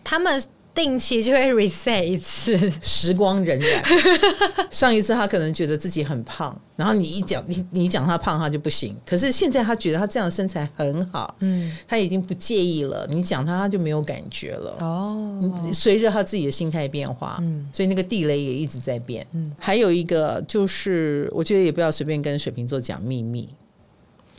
[0.05, 0.41] 他们
[0.73, 3.83] 定期就会 reset 一次，时光荏苒。
[4.71, 8.97] 上一次他可能觉得自己很胖，然后你一讲你你讲他胖，他就不行。
[9.05, 13.05] 可是现在他觉得他这样的身材很好，嗯，他已经不介意了。
[13.11, 14.77] 你讲他，他就没有感觉了。
[14.79, 19.27] 哦，随着他自己的心态变化，嗯，所以那个地雷也一直在变。
[19.33, 23.49] 嗯，还有一个就是，我觉得也不要随便跟水瓶座讲秘密。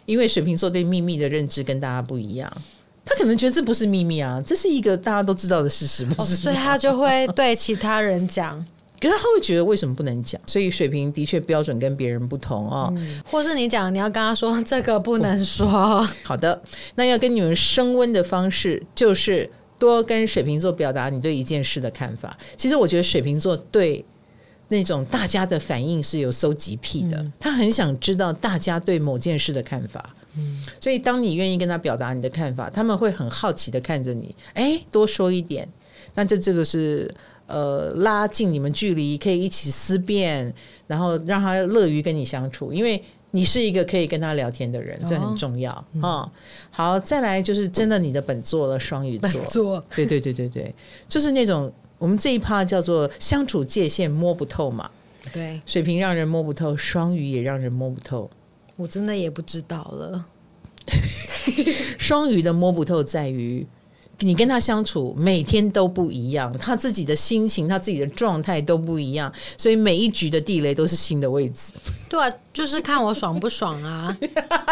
[0.06, 2.52] 因为水瓶座对秘密的认知跟大家不一样，
[3.04, 6.36] 他可能觉得这不是秘密啊，这是一个大家都知道的事实，不是？
[6.36, 8.58] 所以他就会对其他人讲，
[9.00, 10.39] 可是他会觉得为什么不能讲？
[10.46, 12.94] 所以水瓶的确标准跟别人不同哦。
[12.98, 16.06] 嗯，或是你讲，你要跟他说这个不能说。
[16.24, 16.62] 好的，
[16.96, 22.38] 那要跟你们升温的方式就是多跟水瓶座表达你对一件事的看法。
[22.56, 24.04] 其实我觉得水瓶座对。
[24.67, 35.67] 那种大家的反应是有搜集癖的，嗯，他很想知道大家对某件事的看法，嗯，所以当你愿意跟他表达你的看法，他们会很好奇的看着你，哎，多说一点，
[36.15, 37.13] 那这这个是
[37.45, 40.51] 呃拉近你们距离，可以一起思辨，
[40.88, 42.99] 然后让他乐于跟你相处，因为
[43.32, 46.32] 你是一个可以跟他聊天的人，这很重要啊，哦嗯。
[46.71, 50.73] 好，再来就是真的你的本座了，双鱼座，座，对对对对对，
[51.08, 51.71] 就是那种。
[52.06, 54.91] 我们这一趴叫做相处界限摸不透嘛，
[55.34, 58.30] 对，水瓶让人摸不透，双鱼也让人摸不透，
[58.76, 60.28] 我真的也不知道了。
[61.98, 63.65] 双鱼的摸不透在于。
[64.19, 71.73] 你跟他相处每天都不一样，他自己的心情、他自己的状态都不一样，所以每一局的地雷都是新的位置。
[72.10, 74.15] 对啊，就是看我爽不爽啊。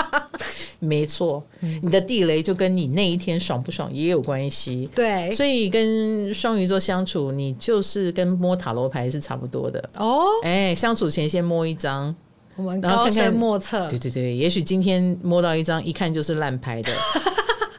[0.80, 1.42] 没错，
[1.82, 4.90] 你的地雷就跟你那一天爽不爽也有关系。
[4.94, 10.24] 对，所以跟双鱼座相处，你就是跟摸塔罗牌是差不多的哦。
[10.44, 12.14] 哎，相处前先摸一张，
[12.58, 13.90] 我们高深莫测。
[13.90, 16.92] 对对对，也许今天摸到一张，一看就是烂牌的。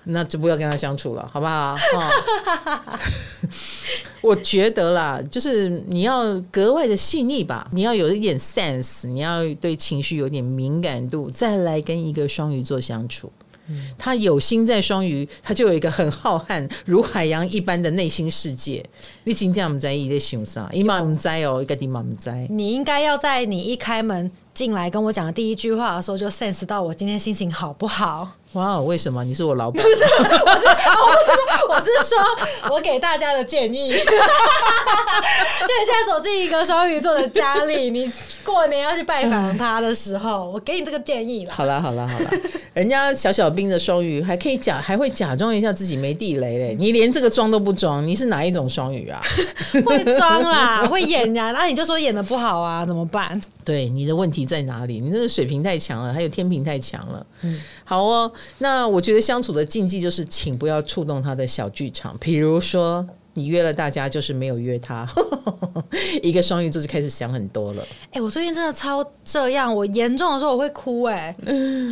[0.05, 1.75] 那就不要跟他相处了，好不好？
[1.75, 2.11] 哦、
[4.23, 13.33] 我觉得啦，就是你要格外的细腻吧，你要有一点 sense，你要对情绪有点敏感度，再来跟一个双鱼座相处。
[13.97, 18.85] 他有心在双鱼，他就有一个很浩瀚如海洋一般的内心世界。
[19.25, 20.69] 你今天我们在一起想啥？
[20.71, 22.47] 伊妈唔在哦，一个地方唔在。
[22.51, 28.33] 你应该要在你一开门进来跟我讲的第一句话的时候，就 sense 到我今天心情好不好？
[28.55, 29.23] 哇，为什么？
[29.25, 29.83] 你是我老板？
[29.83, 30.69] 不是， 我是，我是，
[31.69, 32.19] 我是说，
[32.71, 33.91] 我给大家的建议。
[33.95, 33.97] 就
[35.67, 38.11] 你现在走进一个双鱼座的家里，你
[38.45, 41.53] 过年要去拜访他的时候，我给你这个建议了。
[41.53, 42.31] 好了，好了，好了，
[42.75, 46.77] 人家小小兵的双鱼还可以假，还会假装一下自己没地雷嘞。
[46.79, 49.21] 你连这个装都不装，你是哪一种双鱼啊？
[49.85, 53.41] 会装啦，会演呀，那你就说演的不好啊，怎么办？
[53.65, 55.01] 对，你的问题在哪里？
[55.01, 57.27] 你这个水平太强了，还有天平太强了。
[57.43, 58.31] 嗯，好哦。
[58.59, 62.17] 那我觉得相处的禁忌就是，请不要触动他的小剧场。
[62.21, 65.07] 比如说，你约了大家，就是没有约他，
[66.23, 67.83] 一个双鱼座就开始想很多了。
[68.07, 71.03] 哎、欸，我最近真的超这样，我严重的时候我会哭。
[71.05, 71.35] 哎，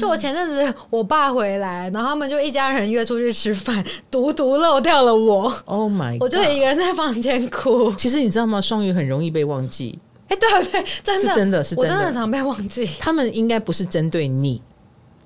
[0.01, 5.53] 就我前阵子我爸回来，然后他们就一家人约出去吃饭，独独漏掉了我。
[5.65, 6.23] Oh my God！
[6.23, 7.93] 我就一个人在房间哭。
[7.95, 8.61] 其实你知道吗？
[8.61, 9.99] 双鱼很容易被忘记。
[10.29, 12.89] 哎、欸，对对，真的是真的，是真的，我真的很常被忘记。
[12.99, 14.63] 他们应该不是针对你。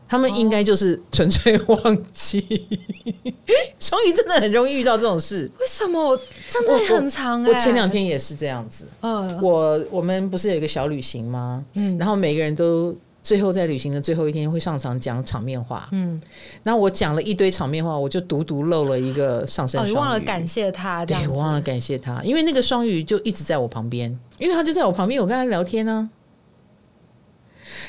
[0.08, 2.40] 他们应该就是纯粹忘记，
[3.80, 5.50] 双、哦、鱼真的很容易遇到这种事。
[5.58, 6.00] 为什么？
[6.00, 6.16] 我
[6.48, 8.86] 真的很长、欸、我，我前两天也是这样子。
[9.00, 11.64] 嗯，我我们不是有一个小旅行吗？
[11.74, 15.88] 嗯，然后每个人都最后在旅行的最后一天会上场讲场面话。
[15.90, 16.20] 嗯，
[16.62, 19.96] 然后我讲了一堆场面话，我就独独漏了一个上升双鱼。
[19.96, 26.14] 哦、忘了感谢他，对，我忘了感谢他，因为那个双鱼就一直在我旁边，因为他就在我旁边，我跟他聊天呢、啊。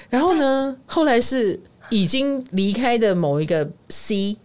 [0.10, 1.60] 然后呢，后来是。
[1.90, 4.38] 已经离开的某一个 C，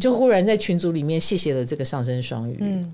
[0.00, 2.56] 就忽然在群组里面谢谢了这个上升双鱼。
[2.60, 2.92] 嗯，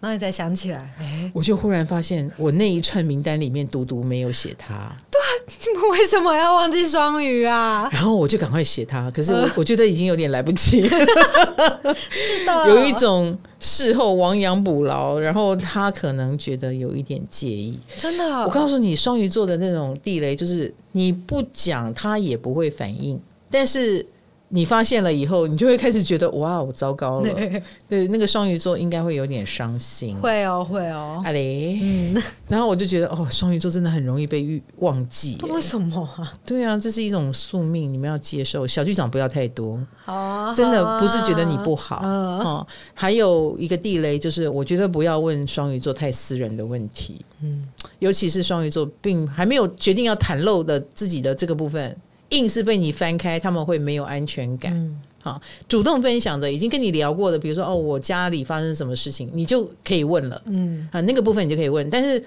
[0.00, 4.94] 然后你再想起来，我就忽然发现我那一串名单里面独独没有写他。
[5.10, 7.88] 对啊，你们为什么要忘记双鱼啊？
[7.90, 10.86] 然后我就赶快写他，可是我我觉得已经有点来不及。
[10.88, 17.76] 是的，有一种事后亡羊补牢，然后他可能觉得有一点介意。
[17.98, 23.20] 真的，我告诉你，双鱼座的那种地雷就是你不讲，他也不会反应。
[23.50, 24.04] 但是
[24.50, 27.28] 你发现了以后，你就会开始觉得哇，我糟糕了。
[27.86, 30.16] 对，那个双鱼座应该会有点伤心。
[30.16, 31.20] 会哦，会哦。
[31.22, 32.22] 阿雷，嗯。
[32.48, 35.36] 然后我就觉得，哦，双鱼座真的很容易被忘记。
[35.50, 36.32] 为什么啊？
[36.46, 38.66] 对啊，这是一种宿命，你们要接受。
[38.66, 39.78] 小剧场不要太多。
[40.02, 40.54] 好啊。
[40.54, 42.00] 真的不是觉得你不好。
[42.02, 42.38] 嗯。
[42.38, 47.22] 哦，还有一个地雷就是，我觉得不要问双鱼座太私人的问题。
[47.42, 47.68] 嗯。
[47.98, 51.94] 尤其是双鱼座并还没有决定要袒露的自己的这个部分。
[52.30, 54.98] 硬是被你翻开，他们会没有安全感。
[55.20, 60.40] 好、嗯，主动分享的，已经跟你聊过的，比如说哦，我家里发生什么事情，你就可以问了。
[60.46, 62.22] 嗯，啊，那个部分你就可以问，但是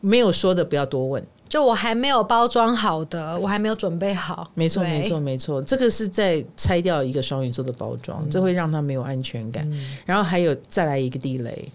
[0.00, 1.24] 没有说的不要多问。
[1.48, 4.50] 就我还没有包装好的，我还没有准备好。
[4.54, 9.70] 没错，没错，没错，这个是在拆掉一个双鱼座的包装，嗯、这会让他没有安全感。
[9.70, 11.68] 嗯、然后还有再来一个地雷。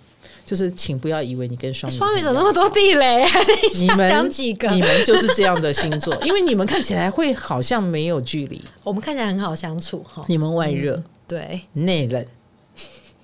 [0.47, 3.21] 就是，请不要以为你跟双鱼双鱼怎么那么多地雷？
[3.81, 4.69] 你们讲几个？
[4.69, 10.23] 你们就是这样的星座，因为你们看起来会好像没有距离，我们看起来很好相处哈。
[10.29, 12.25] 你们外热、嗯，对，内冷，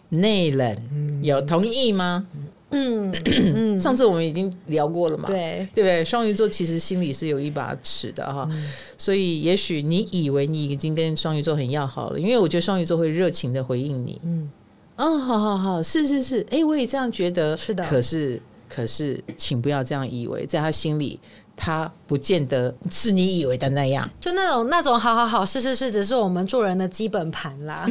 [0.10, 0.76] 内冷，
[1.24, 2.28] 有同意吗？
[2.72, 3.80] 嗯，嗯。
[3.80, 6.04] 上次我们已经聊过了嘛，对，对不对？
[6.04, 14.52] 双鱼座其实心里是有一把尺的哈，嗯、所以也许你以为你已经跟双鱼座很要好了，因为我觉得双鱼座会热情的回应你，嗯。
[14.96, 17.84] 哦，好好好，是是是，哎，我也这样觉得，是的。
[17.84, 21.20] 可是，可是，请不要这样以为，在他心里，
[21.56, 24.08] 他不见得是你以为的那样。
[24.22, 27.88] 就那种那种，好好好，是是是，只是我们做人的基本盘啦。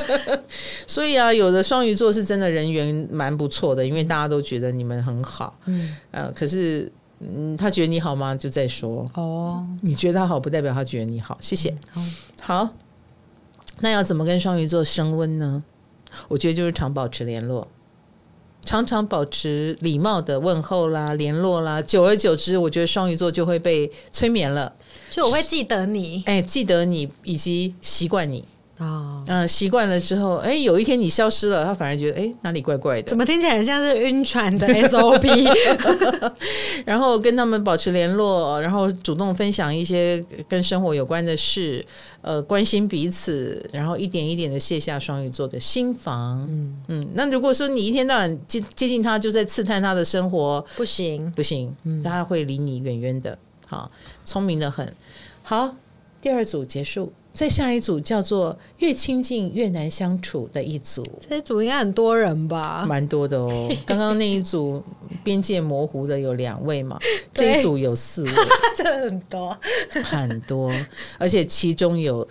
[0.86, 5.58] 所以啊，有的双鱼座是真的人缘蛮不错的，因为大家都觉得你们很好。
[5.66, 8.34] 嗯，呃，可是，嗯，他觉得你好吗？
[8.34, 9.06] 就再说。
[9.14, 11.36] 哦，你觉得他好，不代表他觉得你好。
[11.40, 11.68] 谢谢。
[11.96, 12.70] 嗯，好，好，
[13.80, 15.62] 那要怎么跟双鱼座升温呢？
[16.28, 17.68] 我觉得就是常保持联络，
[18.62, 24.74] 常常保持礼貌的问候啦、联络啦，久而久之，我觉得双鱼座就会被催眠了。
[25.10, 28.44] 就我会记得你，哎，记得你以及习惯你。
[28.78, 33.08] 啊，嗯，习惯了之后，哎，有一天你消失了，他反而觉得，哎，哪里怪怪的？
[33.08, 35.48] 怎么听起来很像是晕船的 SOP？
[36.84, 41.86] 然后跟他们保持联络，然后主动分享一些跟生活有关的事，
[42.20, 46.44] 呃，关心彼此，然后一点一点的卸下双鱼座的心防。
[46.50, 53.38] 嗯嗯，那如果说你一天到晚接接近他，就在刺探他的生活，不行不行，他会离你远远的。
[53.68, 53.88] 好，
[54.24, 54.92] 聪明的很。
[55.44, 55.76] 好，
[56.20, 57.12] 第二组结束。
[57.34, 62.86] 再下一组叫做越亲近越难相处的一组，这一组应该很多人吧？
[62.88, 63.70] 蛮多的哦。
[63.84, 64.82] 刚刚那一组
[65.22, 66.96] 边界模糊的有两位嘛，
[67.34, 68.32] 这一组有四位，
[68.78, 69.58] 真的很多
[70.04, 70.72] 很多，
[71.18, 72.26] 而且其中有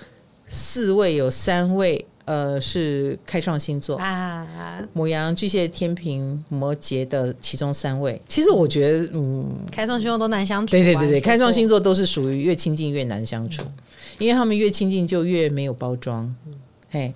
[0.48, 2.04] 四位有三位。
[2.26, 4.48] 呃，是开创星座啊，
[4.96, 8.22] 牡羊、巨蟹、天平、摩羯的其中三位。
[8.26, 10.72] 其实我觉得，嗯，开创星座都难相处。
[10.72, 13.74] 对对对对，开创星座都是属于越亲近越难相处，嗯、
[14.20, 16.34] 因为他们越亲近就越没有包装。
[16.48, 16.54] 嗯、
[16.90, 17.14] 嘿。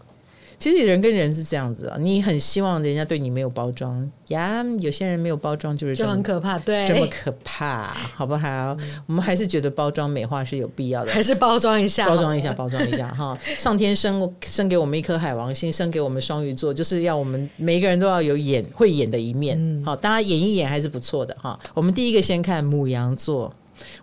[0.60, 4.66] 其实人跟人是这样子啊，你很希望人家对你没有包装呀。
[4.80, 8.76] 有些人没有包装就是就很可怕，对，这么可怕，好不好？
[8.80, 13.38] 嗯、我们还是觉得包装美化是有必要的，还是包装一下，包装一下，包装一下哈。
[13.56, 19.56] 上天生生给我们一颗海王星，生给我们双鱼座，就是要我们每一个人都要有演会演的一面。
[19.86, 21.60] 好、嗯，大家演一演还是不错的哈。
[21.76, 23.54] 我们第一个先看母羊座，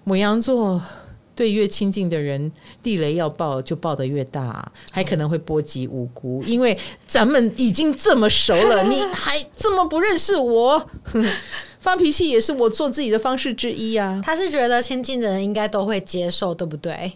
[0.05, 0.81] 母羊座。
[1.35, 2.51] 对越亲近的人，
[2.83, 6.43] 地雷要爆就爆的越大，还可能会波及无辜。
[6.45, 6.77] 因为
[7.07, 10.89] 咱们已经这么熟了， 你还这么不认识我？
[11.81, 14.23] 发脾气也是我做自己的方式之一啊。
[14.25, 17.13] 他是觉得亲近的人应该都会接受，对不对？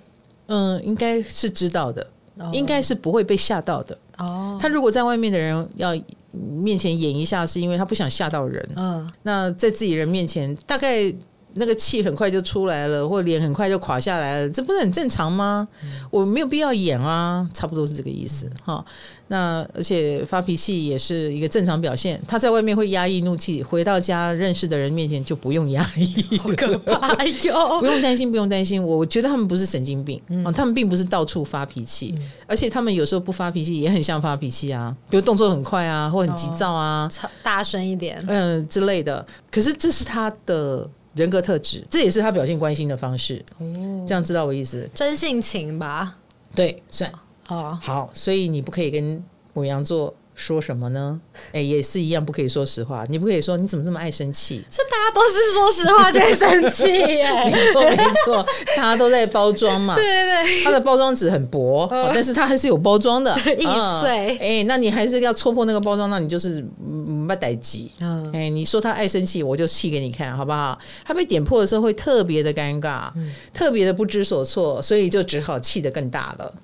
[0.49, 2.07] 嗯，应该是知道的，
[2.53, 3.97] 应该是不会被吓到的。
[4.19, 5.97] 哦，他如果在外面的人要
[6.33, 8.69] 面前演一下，是因为他不想吓到人。
[8.77, 11.15] 嗯，那在自己人面前，大概。
[11.55, 15.67] 那个气很快就出来了，或脸很快就垮下来了，这不是很正常吗？
[15.83, 18.85] 嗯、我没有必要演啊，差不多是这个意思哈。
[19.31, 27.79] 那而且发脾气也是一个正常表现，他在外面会压抑怒气，回到家认识的人面前就不用压抑，好可怕哟！
[27.81, 28.83] 不用担心，不用担心。
[28.83, 39.25] 我我觉得他们不是神经病、嗯哦、他们并不是到处发脾气，嗯、而且他们有时候不发脾气也很像发脾气啊，比如动作很快啊，或很急躁啊，哦、大声一点，嗯之类的。
[39.51, 40.89] 可是这是他的。
[41.19, 43.45] 人格特质，这也是他表现关心的方式。
[43.59, 44.89] 哦，这样知道我意思？
[44.95, 46.17] 真性情吧？
[46.55, 47.13] 对，算
[47.49, 47.77] 哦。
[47.83, 51.21] 好，所以你不可以跟母羊座说什么呢？
[51.53, 53.03] 哎，也是一样，不可以说实话。
[53.09, 54.65] 你不可以说你怎么这么爱生气？
[54.71, 57.27] 是大家都是说实话就会生气耶。
[57.51, 59.97] 没错，没错，大家都在包装嘛。
[59.97, 63.37] 对 对对，它的包装纸很薄，哦、但是它还是有包装的。
[63.59, 63.65] 易
[64.01, 64.39] 碎。
[64.39, 67.81] 哎，那你还是要戳破那个包装，那你就是没代志。
[68.01, 70.79] 嗯，哎，你说他爱生气，我就气给你看，好不好？
[71.05, 76.55] 他被点破的时候会特别的尴尬，嗯、特别的不知所措，所以就只好气得更大了。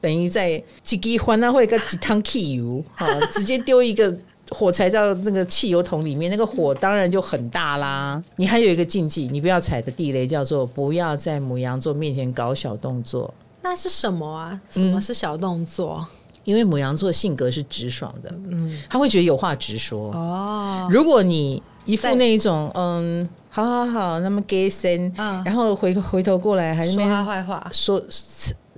[0.00, 4.16] 等于在几滴欢乐会跟几汤汽油， 哈，直接丢一个
[4.50, 8.22] 火柴到那个汽油桶里面，那个火当然就很大啦。
[8.36, 13.32] 你还有一个禁忌，你不要踩的地雷叫做不要在母羊座面前搞小动作。
[13.62, 14.60] 那是什么啊？
[14.70, 15.98] 什么是小动作？
[16.00, 20.10] 嗯、因为母羊座性格是直爽的，嗯，他会觉得有话直说。
[20.14, 28.02] 哦，如果你一副那一种，嗯，好好好，那么给先，嗯，然后回回头过来还是说他坏话，说。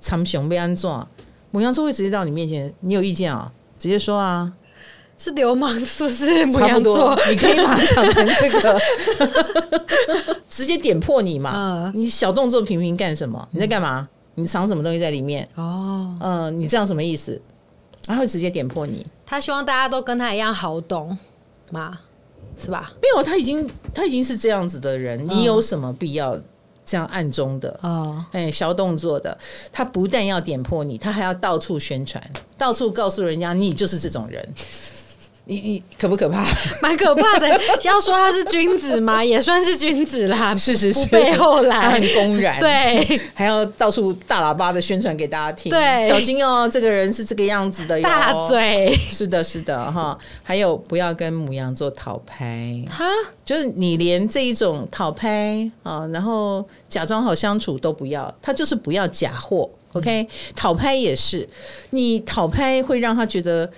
[0.03, 1.07] 长熊被安装，
[1.51, 3.49] 母羊座会直接到你面前，你有意见啊？
[3.77, 4.51] 直接说啊！
[5.17, 6.51] 是流氓是不是？
[6.51, 8.81] 差不多，你可以马上成这个，
[10.49, 11.53] 直接点破你嘛！
[11.55, 13.47] 嗯、你小动作频频干什么？
[13.51, 14.07] 你在干嘛？
[14.35, 15.47] 你藏什么东西在里面？
[15.55, 17.39] 哦，嗯，你这样什么意思？
[18.07, 19.05] 然后直接点破你。
[19.25, 21.17] 他希望大家都跟他一样好懂
[21.71, 21.97] 吗？
[22.57, 22.91] 是吧？
[23.01, 26.37] 没有，他已经他已经是这样子的人，你有什么必要？
[26.85, 29.37] 这样暗中的哦，哎，小动作的，
[29.71, 32.23] 他不但要点破你，他还要到处宣传，
[32.57, 34.47] 到处告诉人家你就是这种人。
[35.45, 36.45] 你你可不可怕？
[36.81, 37.47] 蛮可怕的。
[37.83, 39.21] 要说他是君子嘛？
[39.21, 40.55] 也算是君子啦。
[40.55, 45.69] 是是是，背后来，他很公然，对，还要到处大喇叭的宣传给大家听。
[45.69, 48.03] 对，小心哦，这个人是这个样子的哟。
[48.03, 48.95] 大嘴。
[48.95, 50.17] 是的，是的，哈。
[50.41, 52.81] 还有，不要跟母羊座讨拍。
[52.89, 53.03] 哈，
[53.43, 59.69] 就是你连这一种讨拍啊，然后假装好相处都不要，他就是不要假货。
[59.91, 61.47] OK，讨拍也是，
[61.91, 63.69] 你讨拍会让他觉得。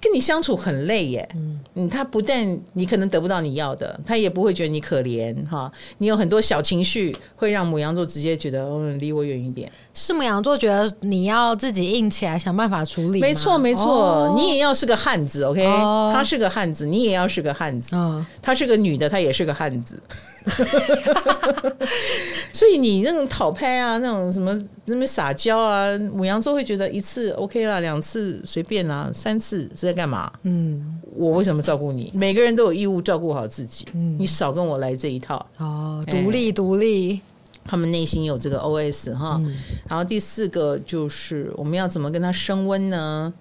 [0.00, 1.28] 跟你相处很累耶，
[1.74, 5.70] 嗯，他不但你可能得不到你要的，他也不会觉得你可怜哈。
[5.98, 9.70] 你有很多小情绪，会让母羊座直接觉得嗯，离我远一点。
[9.94, 13.20] 是母羊座觉得你要自己硬起来，想办法处理。
[13.20, 17.96] 没错没错，哦、你也要是个汉子，OK？、哦、他是个汉子，你也要是个汉子。
[17.96, 20.00] 哦、他是个女的，他也是个汉子。
[22.52, 30.30] 所以你那种讨拍啊，那种什么那么撒娇啊，母羊座会觉得一次 OK 啦，两次随便啦，三次是在干嘛？
[30.42, 32.10] 嗯，我为什么照顾你？
[32.14, 33.86] 每个人都有义务照顾好自己。
[33.94, 35.44] 嗯，你少跟我来这一套。
[35.58, 37.20] 哦，独立独立，
[37.64, 39.40] 他们内心有这个 OS 哈。
[39.44, 39.54] 嗯、
[39.88, 43.32] 然后第四个就是我们要怎么跟他升温呢？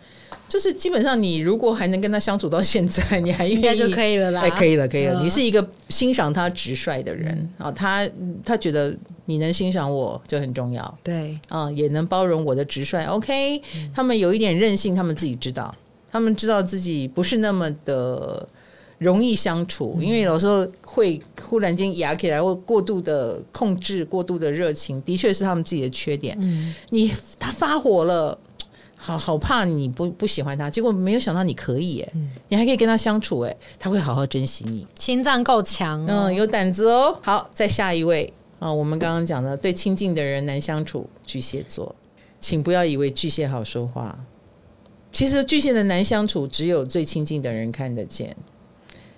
[0.48, 4.42] 就是基本上，你如果还能跟他相处到现在，你还应该就可以了啦。
[4.42, 5.22] 哎，可以了，可以了。
[5.22, 8.10] 你是一个欣赏他直率的人啊，他
[8.46, 8.96] 他觉得
[9.26, 10.98] 你能欣赏我就很重要。
[11.04, 13.04] 对，啊，也能包容我的直率。
[13.06, 15.76] OK，嗯，他们有一点任性，他们自己知道，
[16.10, 18.48] 他们知道自己不是那么的
[19.00, 26.38] 容易相处，嗯，因为有时候会忽然间压起来，或过度的控制、过度的热情，的确是他们自己的缺点。
[26.40, 28.40] 嗯，你他发火了。
[28.98, 37.18] 好好怕你不不喜欢他，结果没有想到你可以哎，嗯、你还可以跟他相处哎，他会好好珍惜你，心脏够强，嗯，有胆子哦。
[37.22, 38.34] 好，再下一位。
[38.60, 41.94] 啊，我们刚刚讲的对亲近的人难相处，巨蟹座，
[42.40, 44.18] 请不要以为巨蟹好说话，
[45.12, 48.36] 其实巨蟹的难相处只有最亲近的人看得见，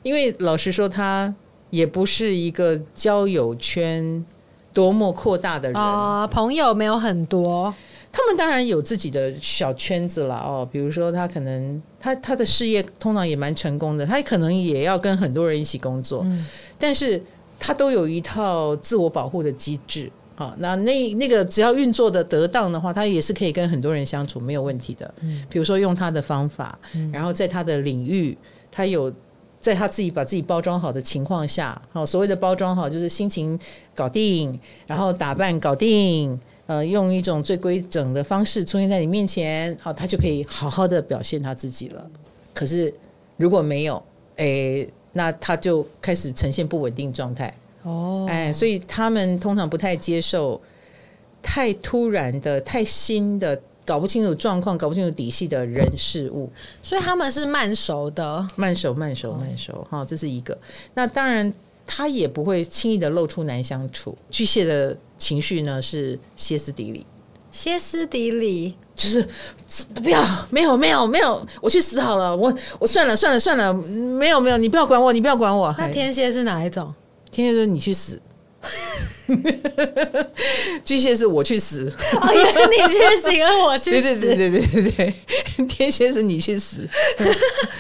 [0.04, 1.34] 因为老实说，他
[1.70, 4.26] 也不是一个交友圈
[4.74, 5.82] 多么扩大的人。
[5.82, 7.74] 啊、哦，朋友没有很多。
[8.12, 16.46] 他们当然有自己的小圈子了哦，比如说他可能他他的事业通常也蛮成功的，他可能也要跟很多人一起工作，嗯、
[16.80, 17.22] 但是
[17.60, 20.56] 他都有一套自我保护的机制啊。
[20.58, 25.14] 那那那个只要运作的得当的话，他也是可以跟很多人相处没有问题的。
[25.22, 26.78] 嗯，比如说用他的方法，
[27.14, 28.36] 然后在他的领域，
[28.72, 29.14] 他有
[29.60, 33.58] 在他自己把自己包装好的情况下，好，所谓的包装好就是心情
[33.94, 36.40] 搞定，然后打扮搞定。
[36.70, 42.08] 呃，用一种最规整的方式出现在你面前，好，他就可以好好的表现他自己了。
[42.54, 42.94] 可是
[43.38, 43.96] 如果没有，
[44.36, 47.52] 诶、欸，那他就开始呈现不稳定状态。
[47.82, 50.62] 哦，哎，所以他们通常不太接受
[51.42, 56.48] 太突然的、太新的、搞不清楚状况、搞不清楚底细的人事物。
[56.84, 59.88] 所以他们是慢熟的，慢熟、慢熟、慢熟。
[59.90, 60.56] 哈，这是一个。
[60.94, 61.52] 那当然，
[61.88, 64.16] 他也不会轻易的露出难相处。
[64.30, 64.96] 巨蟹的。
[65.20, 67.06] 情绪呢是歇斯底里，
[67.52, 68.74] 歇斯底里。
[68.96, 69.24] 就是
[70.04, 75.74] 不要，没有没有没有，我去死好了，我我算了算了算了，没有没有，你不要管我，你不要管我。
[75.78, 76.94] 那天蝎是哪一种？
[77.32, 78.22] 天蝎说你去死，
[80.84, 81.90] 巨蟹是我去死，
[82.20, 83.30] 哦，原来你去死，
[83.64, 84.92] 我去死，对对对对对对
[85.56, 86.86] 对，天蝎是你去死，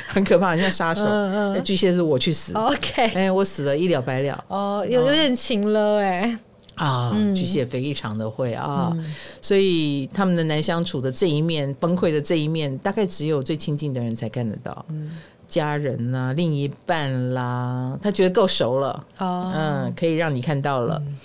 [0.07, 1.01] 很可怕，很像杀手。
[1.03, 4.41] 嗯嗯，巨蟹是我去死，OK，哎，我死了一了百了。
[4.47, 6.37] 哦，有有点情了哎。
[6.80, 15.11] 啊，巨蟹非常的会啊，嗯、所以他们的难相处的这一面，崩溃的这一面，大概只有最亲近的人才看得到，嗯、
[15.45, 21.01] 家人啦、啊、另一半啦，他觉得够熟了，哦、嗯，可以让你看到了。
[21.05, 21.17] 嗯、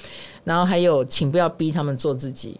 [0.42, 2.58] 然后还有，请不要逼他们做自己，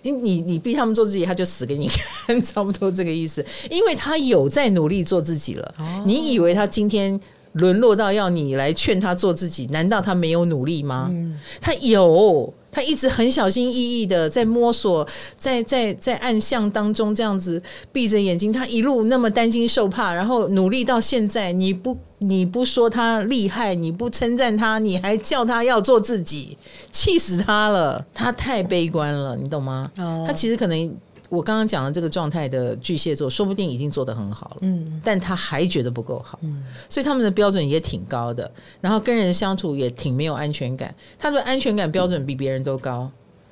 [0.00, 3.44] 你你你逼他们做自己，他就死给你看， 差不多这个意思。
[3.70, 7.20] 因为他有在努力做自己了，哦、你以为他今天？
[7.52, 11.08] 沦落到要你来劝他做自己，难道他没有努力吗？
[11.10, 26.56] 嗯、他有，他一直很小心翼翼的在摸索，在在在暗巷当中这样子闭着眼睛，他一路那么担惊受怕，然后努力到现在，你不你不说他厉害，你不称赞他，你还叫他要做自己，
[26.90, 28.02] 气死他了！
[28.14, 29.90] 他太悲观了，你懂吗？
[29.98, 30.96] 哦、他其实可能。
[31.32, 38.52] 我刚刚讲的这个状态的巨蟹座，说不定已经做得很好了，嗯，但他还觉得不够好，嗯，所以他们的标准也挺高的，
[38.82, 40.94] 然后跟人相处也挺没有安全感。
[41.18, 43.10] 他的安全感标准比别人都高，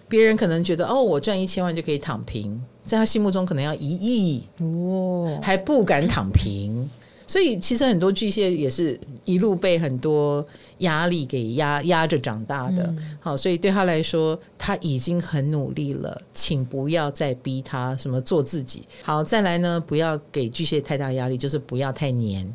[0.09, 6.87] 别人可能觉得哦，我赚一千万就可以躺平，在他心目中可能要一亿哦，还不敢躺平。
[7.31, 10.45] 所以其实很多巨蟹也是一路被很多
[10.78, 18.83] 压力给压压着长大的，嗯、好，所以对他来说他已经很努力了，请不要再逼他什么做自己。
[19.05, 22.53] 好，再来呢，不要给巨蟹太大压力，就是不要太黏。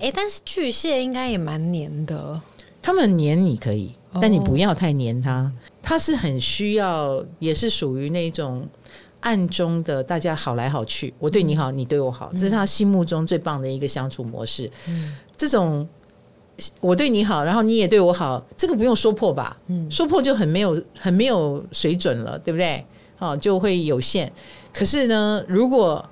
[0.00, 2.40] 哎，但是巨蟹应该也蛮黏的，
[2.80, 5.50] 他们黏你可以，但你不要太黏他，
[5.82, 8.64] 他是很需要，也是属于那种。
[9.22, 14.70] 暗中的大家好来好去，我对你好，你对我好，这是他心目中最棒的一个相处模式。
[14.88, 15.88] 嗯，这种
[16.80, 19.56] 我对你好，然后你也对我好，这个不用说破吧？
[19.66, 22.84] 嗯，说破就很没有很没有水准了，对不对？
[23.16, 24.30] 好，就会有限。
[24.72, 26.04] 可是呢，如果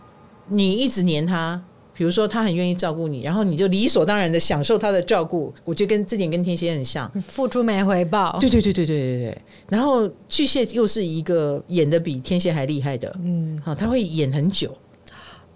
[0.49, 1.63] 你一直黏他。
[2.01, 5.53] 比如说，他很愿意照顾你，然后你就理所当然的享受他的照顾。
[5.67, 8.39] 我觉得跟这点跟天蝎很像，付出没回报。
[8.41, 9.39] 对对对对对对对。
[9.69, 14.75] 然后巨蟹又是一个演的比天蝎还厉害的，嗯，好，他会演很久，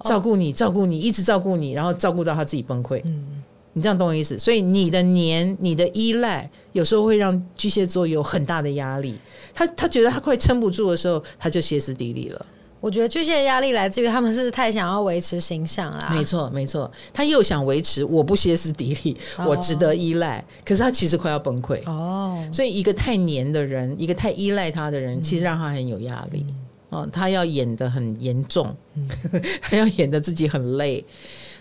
[0.03, 3.01] 照顾你，照顾你，一直照顾你，然后照顾到他自己崩溃。
[3.07, 3.43] 嗯，
[3.73, 4.39] 你这样懂我意思？
[4.39, 9.15] 所以你的黏，你的依赖，有时候会让巨蟹座有很大的压力。
[9.55, 12.47] 他他觉得他快撑不住的时候，他就歇斯底里了。
[12.85, 16.11] 我觉得巨蟹的压力来自于他们是太想要维持形象啦。
[16.13, 21.83] 没错，没错，他又想维持我不歇斯底里，哦、我值得依赖，可是他其实快要崩溃。
[21.87, 26.45] 哦，所以一个太黏的人，一个太依赖他的人，其实让他很有压力。
[26.51, 26.57] 嗯、
[26.91, 29.09] 哦，他要演得很严重，嗯、
[29.63, 31.03] 他要演得自己很累。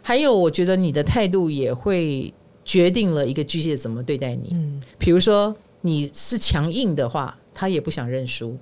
[0.02, 2.34] 还有，我觉得你的态度也会
[2.66, 4.50] 决定了一个巨蟹怎么对待你。
[4.52, 8.58] 嗯，比如说你是强硬的话，他也不想认输。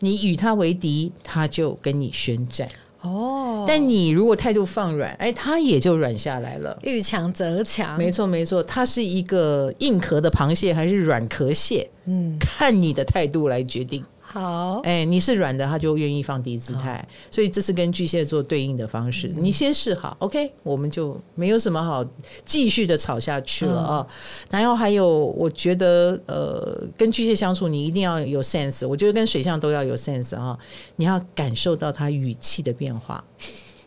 [0.00, 2.68] 你与他为敌，他就跟你宣战。
[3.00, 6.78] 哦，但你如果态度放软，哎，他也就软下来了。
[6.84, 11.90] 遇强则强，没错没错，它是一个硬壳的螃蟹还是软壳蟹？
[12.04, 14.04] 嗯，看你的态度来决定。
[14.32, 19.30] 好，哎，你是软的，他就愿意放低姿态，所以这是跟巨蟹座对应的方式。
[19.36, 22.02] 你先试好，OK，我们就没有什么好
[22.42, 24.06] 继续的吵下去了啊。
[24.50, 28.88] 然后还有，我觉得呃，跟巨蟹相处，你一定要有 sense。
[28.88, 30.58] 我觉得跟水象都要有 sense 啊，
[30.96, 33.22] 你要感受到他语气的变化，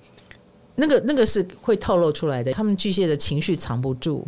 [0.77, 2.51] 那个那个是会透露出来的。
[2.53, 4.23] 他们巨蟹的情绪藏不住。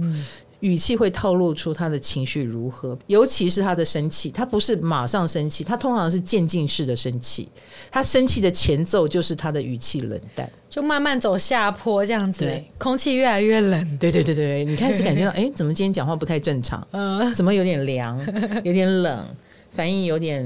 [0.61, 7.47] 语气会透露出他的情绪如何，尤其是他的生气，他不是马上生气，他通常是渐进式的生气。
[7.91, 13.97] 他生气的前奏就是他的语气冷淡，就慢慢走下坡这样子，对，空气越来越冷。
[13.97, 16.85] 对对对对，你开始感觉到，哎，怎么今天讲话不太正常？
[16.91, 18.19] 嗯，怎么有点凉，
[18.63, 19.25] 有点冷，
[19.69, 20.43] 反应有点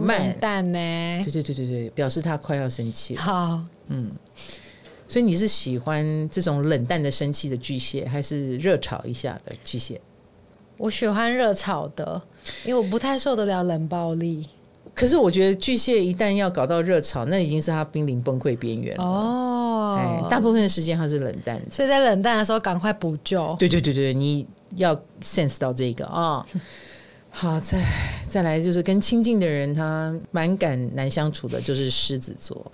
[0.00, 0.78] 慢淡呢？
[1.24, 3.20] 对对对对对，表示他快要生气了。
[3.20, 4.12] 好，嗯。
[5.12, 10.00] 所以你是喜欢这种冷淡的生气的巨蟹，还是热炒一下的巨蟹？
[10.78, 12.22] 我喜欢热炒的，
[12.64, 14.48] 因为我不太受得了冷暴力。
[14.94, 19.04] 可是我觉得巨蟹一旦要搞到热炒，那已经是他濒临崩溃边缘了。
[19.04, 23.54] 哦，哎，大部分的时间他是冷淡的，所以在冷淡的时候赶快补救。
[23.58, 24.46] 对对对对，你
[24.76, 26.22] 要 sense 到这个啊。
[26.22, 26.46] 哦、
[27.28, 27.78] 好，再
[28.26, 32.72] 再来就是跟亲近的人，他蛮敢难相处的，就是狮子座。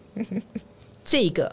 [1.02, 1.52] 这个。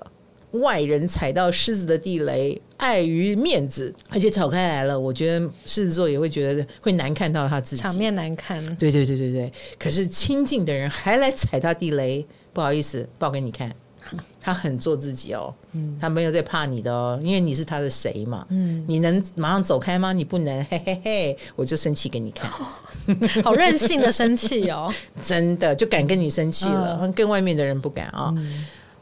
[0.61, 8.63] 外人踩到狮子的地雷，碍于面子，而且吵开来了，我觉得狮子座也会觉得会难看到他自己，场面难看。
[8.75, 13.73] 对对对对对，可是亲近的人还来踩他地雷，不好意思，报给你看，
[14.39, 20.13] 他很做自己哦，嗯，他没有在怕你的哦，因为你是他的谁嘛，嗯，你能马上走开吗？
[20.13, 22.49] 你不能，嘿嘿嘿，我就生气给你看，
[23.43, 28.37] 好任性的生气哦， 真的就敢跟你生气了，嗯、跟外面的人不敢啊、哦。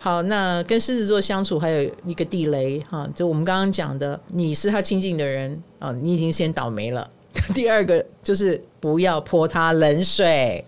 [0.03, 7.09] 嗯好，那跟狮子座相处还有一个地雷哈，就我们刚刚讲的，你是他亲近的人啊，你已经先倒霉了。
[7.55, 10.63] 第二个就是不要泼他冷水，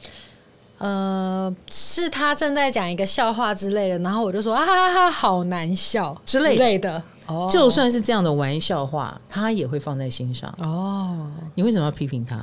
[0.77, 6.55] 呃，是他正在讲一个笑话之类的，然后我就说啊哈哈，好难笑之类的。
[6.55, 10.49] 之类的哦，就算是这样的玩笑话，他也会放在心上。
[10.59, 12.39] 哦，你为什么要批评他？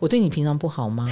[0.00, 1.08] 我对你平常不好吗？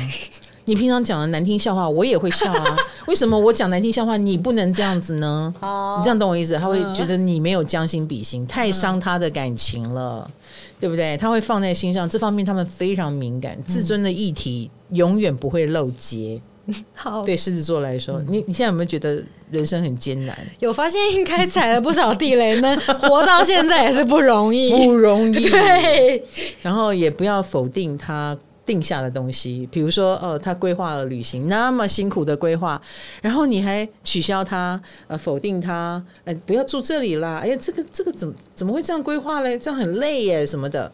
[0.67, 2.77] 你平常讲的难听笑话，我也会笑啊。
[3.07, 5.53] 为什么我讲难听笑话，你不能这样子呢？
[5.61, 6.57] 哦你这样懂我意思？
[6.57, 10.31] 他会觉得你没有将心比心，太伤他的感情了，
[10.79, 11.17] 对不对？
[11.17, 16.41] 他会放在心上，这方面他们非常敏感，自尊的议题永远不会漏接。
[16.95, 20.37] 好，对狮子座来说，你你现在有没有觉得人生很艰难？
[20.61, 25.49] 有发现应该踩了不少地雷呢， 活到现在也是不容易，不容易。
[25.49, 26.23] 对，
[26.63, 28.37] 然后也不要否定他。
[28.67, 32.81] 定下的东西，比如说，呃，他规划了旅行，那么辛苦的规划，
[33.21, 39.59] 然后你还取消他，呃，否定他，哎，不要住这里啦，哎呀，这个这个怎么怎么会这样规划嘞？
[39.59, 40.93] 这样很累耶，什么的，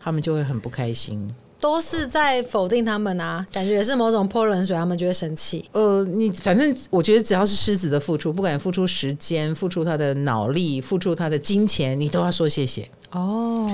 [0.00, 1.28] 他们就会很不开心。
[1.60, 5.64] 都是在否定他们啊，感觉也是某种泼冷水，他们就会生气。
[5.72, 13.66] 呃，你反正我觉得只要是狮子的付出，不管付出时间、付出他的脑力、付出他的金钱，你都要说谢谢哦。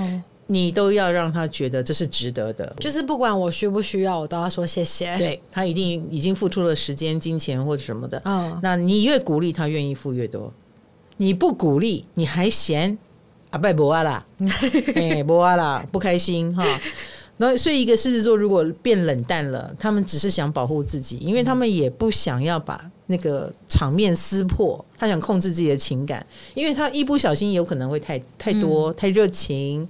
[0.52, 5.16] 你都要让他觉得这是值得的，就是不管我需不需要，我都要说谢谢。
[5.16, 8.20] 对，他一定已经付出了时间、金钱或者什么的。
[8.24, 10.52] 嗯，那你越鼓励他，愿意付越多。
[11.18, 12.98] 你不鼓励，你还嫌
[13.50, 14.26] 啊，拜博啊啦，
[14.96, 16.64] 哎，博啊啦，不开心哈。
[17.36, 22.90] 那所以一个狮子座如果变冷淡了，他们只是想保护自己，因为他们也不想要把。
[23.10, 29.86] 那个场面撕破，他想控制自己的情感，因为他一不小心有可能会太太多、嗯、太热情，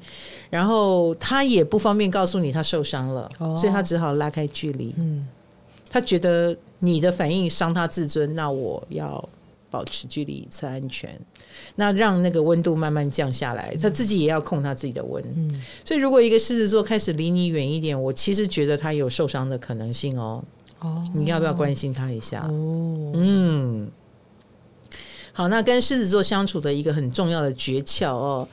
[0.48, 4.94] 然后他也不方便告诉你他受伤了，哦、所以他只好拉开距离。
[4.96, 5.28] 嗯，
[5.90, 9.28] 他觉得你的反应伤他自尊，那我要
[9.70, 11.14] 保持距离才安全，
[11.76, 15.22] 那让那个温度慢慢降下来，他自己也要控他自己的温。
[15.36, 20.42] 嗯，所以如果一个狮子座开始离你远一点，我其实觉得他有受伤的可能性哦。
[20.80, 22.40] 哦，你要不要关心他一下？
[22.48, 23.90] 哦，嗯，
[25.32, 28.48] 好，那跟狮子座相处的一个很重要的诀窍哦，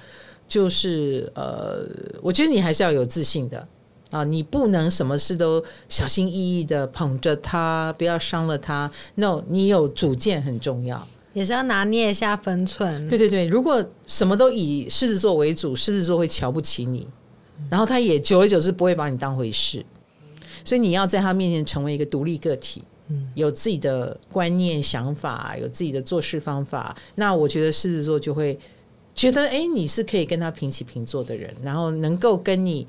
[0.47, 1.85] 就是呃，
[2.21, 3.67] 我觉得你还是要有自信的
[4.11, 8.89] 啊，你不能什么事都小心翼翼的捧着他，不要伤了他。
[9.15, 13.07] No，你有主见很重要，也是要拿捏一下分寸。
[13.07, 17.07] 对对对，如果什么都以狮子座为主，狮子座会瞧不起你，
[17.69, 19.85] 然后他也久而久之不会把你当回事。
[20.67, 26.93] 所以你要在他面前成为一个独立个体，嗯，有自己的观念、想法，有自己的做事方法。
[27.15, 28.59] 那我觉得狮子座就会
[29.15, 32.85] 觉得，哎，你是可以跟他平起平坐的人，然后能够跟你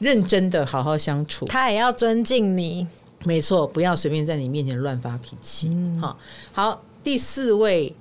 [0.00, 2.84] 认真的好好相处，他也要尊敬你。
[3.24, 5.68] 没错，不要随便在你面前乱发脾气。
[5.68, 6.18] 嗯、好，
[6.52, 7.94] 好，第四位，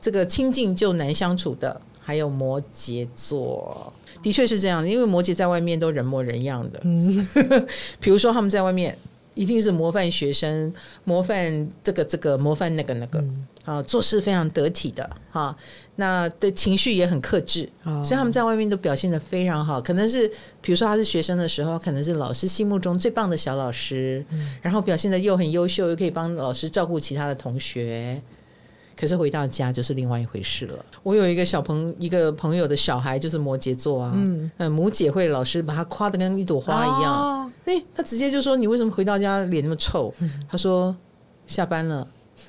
[0.00, 3.92] 这个亲近就难相处的，还有摩羯座，
[4.22, 6.80] 的确是这样，因为摩羯在外面都人模人样的。
[6.84, 7.28] 嗯，
[8.00, 8.96] 比如说他们在外面
[9.34, 10.72] 一定是模范学生，
[11.04, 13.18] 模范这个这个，模范那个那个。
[13.18, 15.56] 嗯啊，做事非常得体的哈，
[15.94, 19.80] 那的情绪也很克制，所以他们在外面都表现得非常好。
[19.80, 20.28] 可能是
[20.60, 24.26] 比如说他是学生的时候，可能是老师心目中最棒的小老师，
[24.60, 28.20] 然后表现得又很优秀，又可以帮老师照顾其他的同学。
[28.96, 30.84] 可是回到家就是另外一回事了。
[31.02, 40.12] 我有一个小朋一个朋友的小孩就是摩羯座啊，嗯，母姐会老师把他夸的跟一朵花一样，哎，他直接就说，你为什么回到家脸那么臭？
[40.48, 40.94] 他说
[41.46, 42.06] 下班了。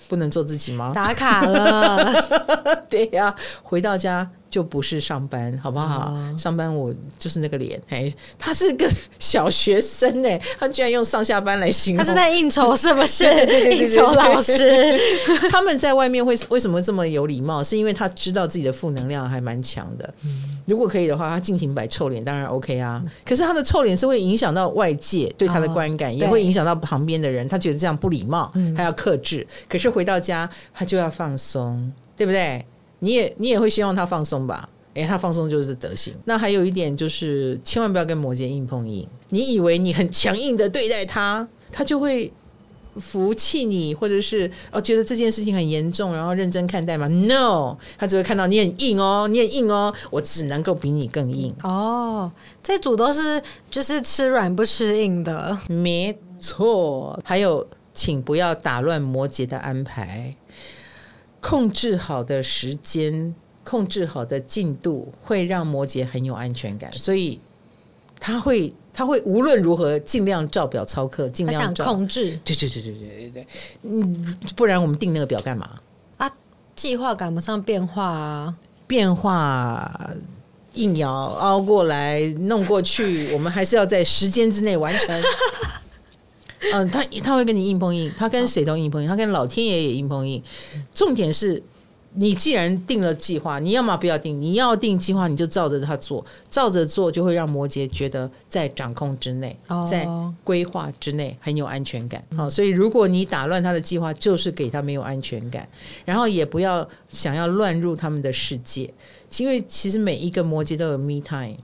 [0.09, 0.91] 不能做自己吗？
[0.93, 2.13] 打卡了，
[2.89, 6.11] 对呀、啊，回到家就不是上班，好不好？
[6.11, 8.87] 哦、上班我就是那个脸，哎，他是个
[9.17, 13.23] 小学生哎，他居然用上下班来形容，他是在应酬是不是？
[13.71, 14.99] 应酬老师，
[15.49, 17.63] 他们在外面会为什么这么有礼貌？
[17.63, 20.13] 是因为他知道自己的负能量还蛮强的。
[20.23, 23.03] 嗯如果可以的话，他尽情摆臭脸，当然 OK 啊。
[23.25, 27.47] 可是他的臭脸是会影响到外界对他的观感，哦、也会影响到旁边的人。
[27.47, 29.45] 他觉得这样不礼貌，嗯、他要克制。
[29.67, 32.65] 可是回到家，他就要放松，对不对？
[32.99, 34.69] 你也你也会希望他放松吧？
[34.93, 36.13] 诶，他放松就是德行。
[36.25, 39.07] 那还有一点就是，千万不要跟摩羯硬碰硬。
[39.29, 42.31] 你以为你很强硬的对待他，他就会。
[42.99, 52.31] 服气你，或者是哦觉得这件事情很严重，然后认真看待吗？No，他只会看到你很硬哦，你很硬哦，我只能够比你更硬哦。
[52.61, 57.19] 这组都是就是吃软不吃硬的，没错。
[57.23, 60.35] 还有，请不要打乱摩羯的安排，
[61.41, 63.33] 控制好的时间，
[63.63, 67.39] 控制好的进度，会让摩羯很有安全感，所以
[68.19, 68.73] 他会。
[68.93, 72.39] 他会无论如何尽量照表操课，尽量照控制。
[72.45, 73.47] 对对对对对对对，
[73.81, 75.69] 嗯，不然我们定那个表干嘛？
[76.17, 76.31] 啊，
[76.75, 80.11] 计划赶不上变化啊，变化
[80.75, 85.21] 硬要熬过来弄过去，我们还是要在时间之内完成。
[86.71, 90.41] 嗯，他他会跟你硬碰硬，他跟谁都硬碰硬，他跟老天爷也硬碰硬。
[90.93, 91.61] 重点是。
[92.15, 94.39] 你既然定了计划，你要么不要定。
[94.39, 99.57] 你要定计划，你就照着它做，照着做就会让摩羯觉得在掌控之内，
[99.89, 100.07] 在
[100.43, 102.23] 规划之内很有安全感。
[102.35, 105.67] 好，所以如果你打乱他的计划，就是给他没有安全感。
[106.05, 108.93] 然后也不要想要乱入他们的世界，
[109.37, 111.57] 因为其实每一个摩羯都有 me time。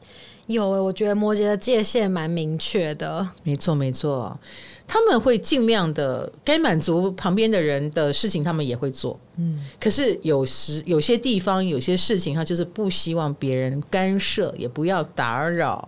[0.47, 3.27] 有，我觉得摩羯的界限蛮明确的。
[3.43, 4.39] 没错，没错。
[4.91, 9.19] 他们会尽量的，该满足旁边的人的事情，他们也会做。
[9.37, 15.87] 嗯，可是有时有些地方有些事情，他就是不希望别人干涉，也不要打扰。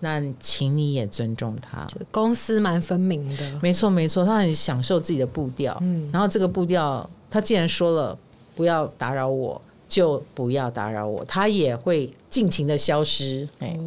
[0.00, 1.86] 那请你也尊重他。
[2.10, 5.78] 公司蛮分明的，没错没错，他很享受自己的步调。
[5.80, 8.18] 嗯，然后这个步调，他既然说了
[8.56, 13.48] 不要打扰我，就不要打扰我，他也会尽情的消失。
[13.60, 13.78] 哎，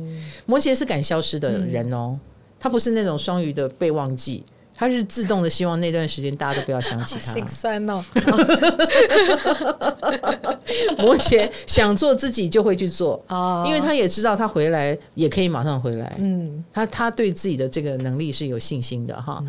[0.45, 2.11] 摩羯是敢消失的人哦。
[2.13, 2.19] 嗯
[2.65, 4.43] 他不是那种双鱼的被忘记，
[4.73, 7.31] 他是自动的希望那段时间大家都不要想起他。
[7.31, 8.03] 心酸哦，
[10.97, 13.23] 摩羯想做自己就会去做，
[13.67, 16.15] 因为他也知道他回来也可以马上回来。
[16.17, 19.43] 嗯，他他对自己的这个能力是有信心的哈。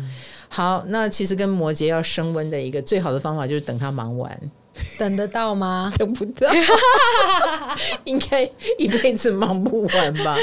[0.47, 4.39] 好，那其实跟摩羯要升温的一个最好的方法就是等他忙完。
[4.97, 5.91] 等得到吗？
[5.97, 6.49] 等不到，
[8.05, 8.43] 应该
[8.77, 10.37] 一辈子忙不完吧。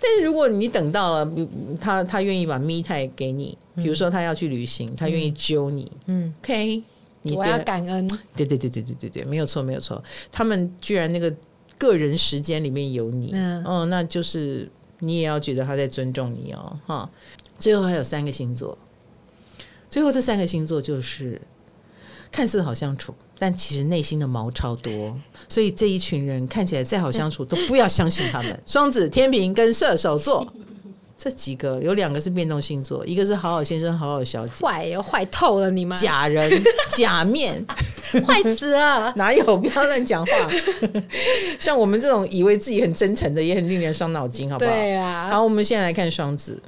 [0.00, 1.32] 但是如果你等到了，
[1.80, 6.82] 他他愿意把 me time 给你，比如说他要去旅行，他愿意揪你，嗯，OK，
[7.22, 8.06] 你我要感恩。
[8.36, 10.02] 对对对对对对对，没有错没有错。
[10.32, 11.32] 他们居然那个
[11.76, 14.70] 个人时间里面有你，嗯，哦，那就是
[15.00, 17.10] 你也要觉得他在尊重你哦，哈。
[17.58, 18.76] 最后还有三个星座，
[19.90, 21.40] 最后这三个星座就是
[22.30, 23.12] 看似好相处。
[23.38, 25.16] 但其实内心的毛超多，
[25.48, 28.60] 所以这一群人看起来再好相处，都不要相信他们。
[28.66, 30.46] 双子、天平跟射手座
[31.16, 36.50] 这几个，有两个是变动星座，一个是好好先生、好好小姐，坏哟，坏透了你们，假人、
[36.96, 37.64] 假面，
[38.26, 39.12] 坏死了！
[39.16, 39.56] 哪有？
[39.56, 40.32] 不要乱讲话。
[41.58, 44.70] 像我们这种以为自己很真诚的，也很令人伤脑筋，好不好？
[44.70, 45.28] 对啊。
[45.30, 46.60] 好，我们现在来看双子。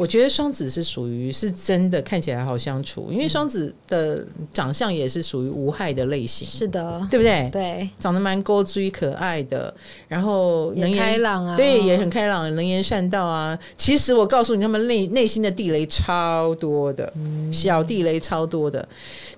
[0.00, 7.50] 我觉得双子是属于是真的看起来好相处，因为双子的长相也是属于无害的类型，是的，对不对？
[7.52, 9.74] 对，长得蛮高追可爱的，
[10.08, 13.58] 然后开朗啊，对，也很开朗，能言善道啊。
[13.76, 18.88] 其实我告诉你，他们内内心的地雷超多的，嗯、小地雷超多的。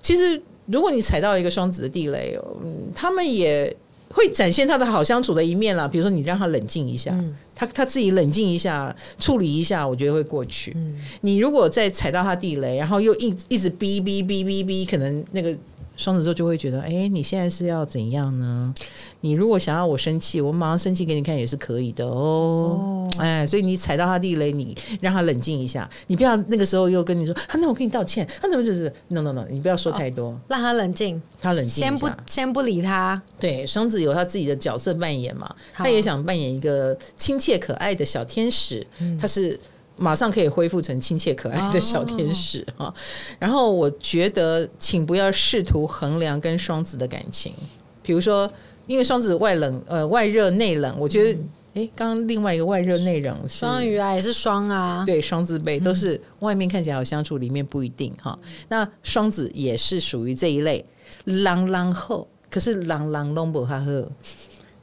[0.01, 3.75] 其实如果你踩到一个双子的地雷，嗯，他们也
[4.13, 5.89] 会展现他的好相处的一面了。
[5.89, 10.71] 比如说，你让他冷静一下，嗯、他他自己冷静一下，处理一下，我觉得会过去。
[10.75, 15.53] 嗯、你如果再踩到他地雷，然后又一一直逼逼逼逼逼，可能那个。
[15.95, 18.73] 双子座就会觉得，哎、欸，你现在是要怎样呢？
[19.21, 22.09] 你如果想要我生气，我马上生气给你看也是可以的哦。
[22.11, 33.21] 哦哎，所以你踩到他地雷，你让他冷静一下，你不要那个时候又跟你说，啊，那我跟你道歉，他怎么就是 no no no，你不要说太多，哦、让他冷静，他冷静，先不先不理他。
[33.39, 39.59] 对，双子有他自己的角色扮演嘛，他也想扮演一个亲切可爱的小天使，嗯、他是。
[39.95, 42.93] 马上可以恢复成亲切可爱的小天使哈，哦、
[43.37, 47.53] 然后我觉得，请不要试图衡量跟双子的感情，
[48.01, 48.51] 比如说，
[48.87, 51.39] 因为双子外冷呃外热内冷，我觉得，
[51.75, 58.37] 哎、嗯，刚刚另外一个外热内冷，双鱼啊也是双啊，对，双字辈都是外面看起来好相处，里面不一定哈。
[58.41, 60.83] 嗯、那双子也是属于这一类，
[61.25, 64.09] 狼狼后，可是狼狼拢不哈呵。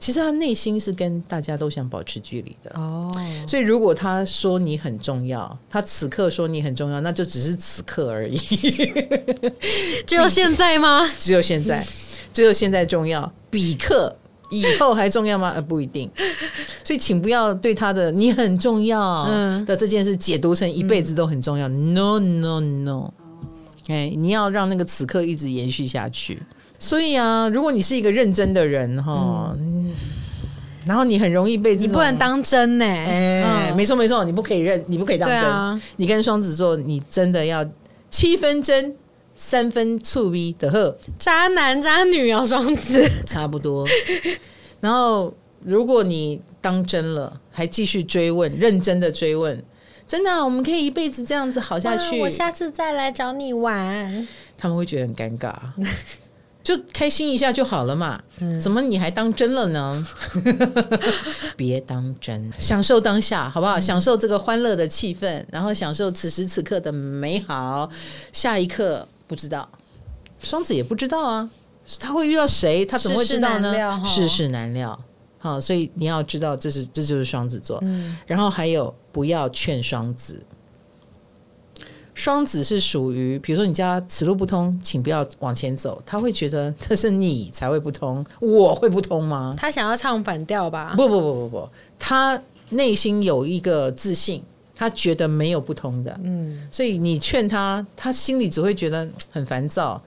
[0.00, 3.12] 其实他内心是跟大家都想保持距离的哦，
[3.46, 8.36] 所以如果他说你很重要，他此刻说你很重要，那就只是此刻而已。
[10.06, 11.06] 只有现在吗？
[11.20, 11.86] 只有现在，
[12.32, 14.16] 只有现在重要，比克
[14.50, 15.52] 以后还重要吗？
[15.54, 16.10] 呃，不一定。
[16.82, 19.26] 所以请不要对他的“你很重要”
[19.66, 21.68] 的这件事解读成一辈子都很重要。
[21.68, 23.12] 嗯、No no no，
[23.88, 26.42] 哎，你要让那个此刻一直延续下去。
[26.80, 29.92] 所以啊，如果你是一个认真的人哈，嗯、
[30.86, 33.42] 然后你很容易被，你不能当真呢、欸。
[33.42, 35.38] 哎、嗯，没错没错，你不可以认，你不可以当真。
[35.38, 37.62] 啊、你跟双子座，你真的要
[38.08, 38.96] 七分真，
[39.34, 40.96] 三分醋逼的呵。
[41.18, 43.86] 渣男渣女啊，双子差不多。
[44.80, 49.62] 然后，如果你当真了，还继续追问，认真的追问，
[50.08, 52.18] 真的、啊，我们可以一辈子这样子好下去。
[52.22, 54.26] 我下次再来找你玩，
[54.56, 55.52] 他们会觉得很尴尬。
[56.76, 58.22] 就开心一下就好了嘛，
[58.60, 60.06] 怎么你还当真了呢？
[61.56, 63.80] 别当真，享受当下好不好？
[63.80, 67.90] 享受这个欢乐的气氛，然后享受此时此刻的美好。
[68.32, 69.68] 下一刻不知道，
[70.38, 71.50] 双子也不知道啊，
[71.98, 72.86] 他会遇到谁？
[72.86, 74.00] 他怎么会知道呢？
[74.04, 74.96] 世事难料，
[75.38, 77.82] 好，所以你要知道，这是这就是双子座。
[78.26, 80.40] 然后还有，不要劝双子。
[82.20, 89.54] 双子是属于，比如说你叫他此路不通，请不要往前走，他会觉得这是你才会不通，我会不通吗？
[89.56, 90.92] 他想要唱反调吧？
[90.98, 91.68] 不不不不不，
[91.98, 94.42] 他内心有一个自信，
[94.74, 99.98] 他觉得没有不通的，嗯，所以你劝他，他心里只会觉得很烦躁。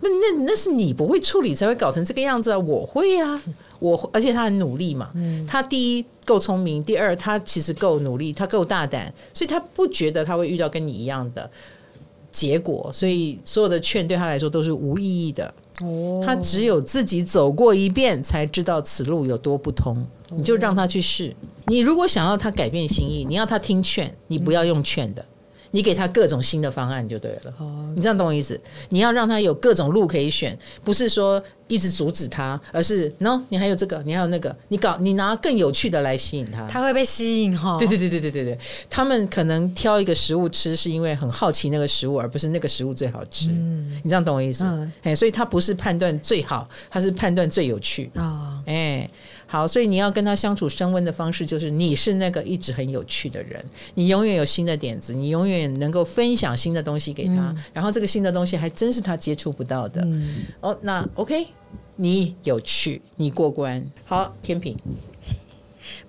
[0.00, 2.58] 那那那是你不会处理才会搞成这个样子啊！
[2.58, 3.40] 我会啊，
[3.80, 5.10] 我而且他很努力嘛。
[5.14, 11.50] 嗯，他第一够聪明，第二他其实够努力，他够大胆，所以他不觉得他会遇到跟你一样的
[12.30, 15.52] 结果，所以所有的劝对他来说都是无意义的。
[15.80, 20.06] 哦，他只有自己走过一遍才知道此路有多不通。
[20.30, 21.34] 你就让他去试。
[21.68, 25.24] 你如果想要他改变心意，你要他听劝，你不要用劝的。
[25.70, 27.54] 你给他各种新的方案就对了，
[27.94, 28.58] 你这样懂我意思？
[28.88, 37.76] 你要让他有各种路可以选，不是说一直阻止他，而是 no，你还有这个，你还有那个，你搞你拿更有趣的来吸引他，他会被吸引哈。
[37.78, 38.58] 对对对对对对对，
[38.88, 43.48] 他们可能挑一个食物吃，是因为很好奇那个食物，而不是那个食物最好吃。
[43.50, 44.64] 嗯，你这样懂我意思？
[45.02, 48.60] 哎，所以他不是判断最好，他是判断最有趣啊。
[48.66, 49.08] 哎。
[49.50, 60.02] 好，所以你要跟他相处升温的方式，就是你是那个一直很有趣的人，你永远有新的点子，你永远能够分享新的东西给他，嗯、然后这个新的东西还真是他接触不到的。
[60.04, 61.46] 嗯、哦，那 OK，
[61.96, 63.82] 你有趣，你过关。
[64.04, 64.76] 好，天平，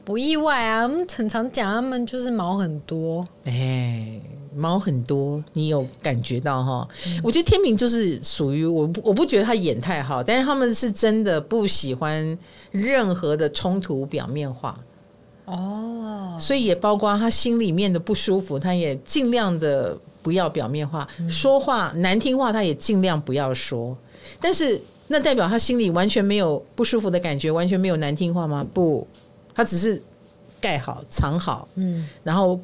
[0.04, 4.20] 不意外啊，我们常常讲他们就是毛很多，哎。
[4.56, 6.88] 毛很多，你有感觉到哈？
[7.06, 12.38] 嗯、我觉得天平就是属于我，我不觉得他演太好，但是他们是真的不喜欢
[12.72, 14.80] 任何的冲突表面化
[15.46, 23.96] 哦，所以也包括他心里面的不舒服，他也尽量的不要表面化，嗯、说话难听话他也尽量不要说，
[24.42, 28.66] 但是那代表他心里完全没有不舒服的感觉，完全没有难听话吗？
[28.74, 29.08] 不，
[29.54, 30.02] 他只是
[30.60, 32.60] 盖好藏好，嗯，然后。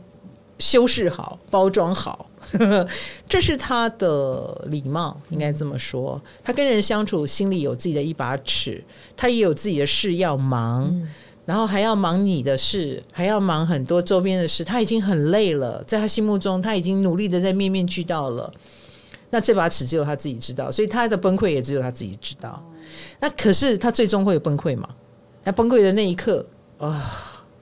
[0.58, 2.88] 修饰好，包装好，呵呵，
[3.28, 6.22] 这是他的礼貌，应该这么说。
[6.44, 8.82] 他跟人相处，心里有自己的一把尺，
[9.18, 11.10] 他也有自己的事要忙，嗯、
[11.46, 15.84] 然后还要忙你的事，还要忙很多周边的事，他已经很累了。
[15.84, 18.50] 在他心目中，他已经努力的在面面俱到了。
[19.32, 22.64] 那这把尺只有他自己知道，所以他的崩溃也只有他自己知道。
[23.20, 24.88] 那可是他最终会有崩溃嘛？
[25.44, 26.46] 那崩溃的那一刻
[26.78, 26.88] 啊。
[26.88, 27.02] 哦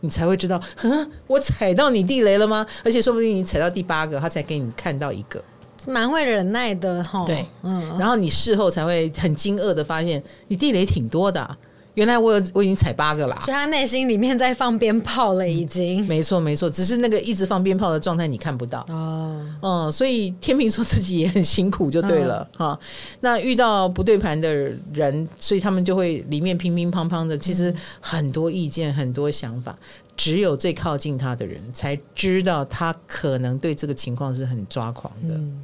[0.04, 2.66] 你才会知道，嗯，我踩到你地雷了吗？
[2.84, 5.42] 而且说不定你踩到第八个，他才给你看到一个，
[5.88, 7.24] 蛮会忍耐的哈。
[7.26, 11.58] 对，嗯，然后你事后才会很惊愕的发现，你地雷挺多的啊，
[11.96, 16.04] 原来我有我已经踩八个啦，所以他内心里面在放鞭炮了，已经。
[16.08, 19.46] 没错没错，只是那个一直放鞭炮的状态你看不到哦。
[19.62, 22.88] 嗯，所以天秤座自己也很辛苦，就对了哈、嗯。
[23.20, 24.52] 那遇到不对盘的
[24.92, 29.78] 人，所以他们就会里面乒乒乓乓的，其实很多意见、很多想法，
[30.18, 35.36] 只有最靠近他的人才知道他可能对这个情况是很抓狂的。
[35.36, 35.62] 嗯、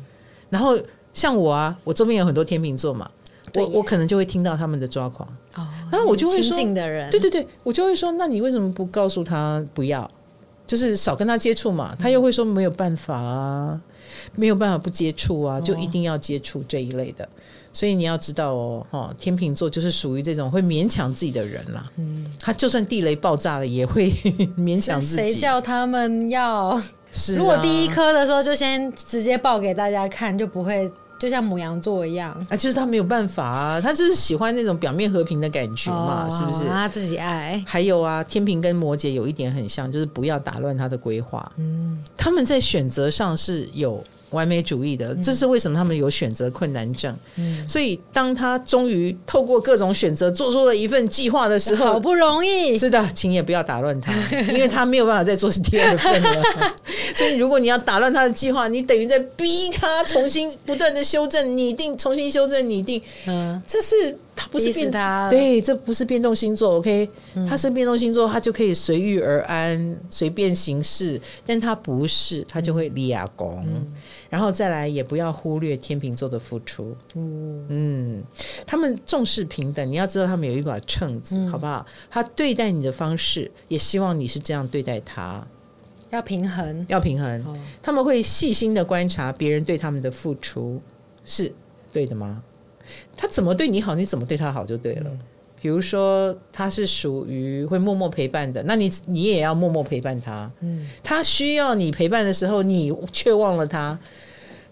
[0.51, 0.77] 然后
[1.11, 3.09] 像我啊，我周边有很多天秤座嘛。
[3.55, 6.55] 我我可能就会听到他们的抓狂，哦、然后我就会说，
[7.09, 10.09] 对对对，我就会说，那你为什么不告诉他不要，
[10.67, 11.95] 就是少跟他接触嘛？
[11.97, 13.81] 他又会说没有办法啊，
[14.35, 17.25] 没有办法不接触啊，就一定要接触这一类的。
[17.25, 17.29] 哦、
[17.73, 21.91] 所以你要知道哦，哈，天秤座就是属于这种会勉强自己的人啦。
[21.97, 24.09] 嗯，他就算地雷爆炸了，也会
[24.57, 25.15] 勉强自己。
[25.15, 26.81] 谁叫他们要？
[27.11, 30.91] 是、啊，如果第一颗的时候就先直接爆给大家看，就不会。
[31.19, 36.67] 就像母羊座一样啊，就是他没有办法啊，他就是喜欢那种表面和平的感觉嘛，哦、是不是？
[36.67, 37.61] 他自己爱。
[37.67, 41.51] 还有啊，天平跟摩羯有一点很像，就是不要打乱他的规划。
[41.57, 44.03] 嗯，他们在选择上是有。
[44.31, 47.15] 完美主义的，这是为什么他们有选择困难症。
[47.35, 54.13] 嗯，所以当他终于透过各种选择做出了一份计划的时候，好不容易，是的，请也不要打乱他，
[54.53, 56.43] 因为他没有办法再做第二份了。
[57.15, 63.01] 所以如果你要打乱他的计划，你等于在逼他重新不断的修正拟定，重新修正拟定。
[63.27, 64.17] 嗯，这是。
[64.39, 67.09] 他不是变他对，这不是变动星座，OK？
[67.45, 71.19] 他是变动星座，他就可以随遇而安，随便行事。
[71.45, 73.65] 但他不是，他就会立亚功。
[74.29, 76.95] 然后再来，也不要忽略天秤座的付出。
[77.15, 78.23] 嗯，
[78.65, 81.85] 他们重视平等，你要知道，他们有一把秤子，好不好？
[82.09, 85.45] 他对待你的方式，也希望你是这样对待他，
[86.11, 87.59] 要平衡，要平衡。
[87.83, 90.81] 他们会细心的观察别人对他们的付出
[91.25, 91.51] 是
[91.91, 92.41] 对的吗？
[93.15, 95.05] 他怎么对你好，你怎么对他好就对了。
[95.05, 95.19] 嗯、
[95.61, 100.51] 比如说，他是属于会默默陪伴的，那你你也要默默陪伴他。
[100.61, 103.97] 嗯，他需要你陪伴的时候，你却忘了他，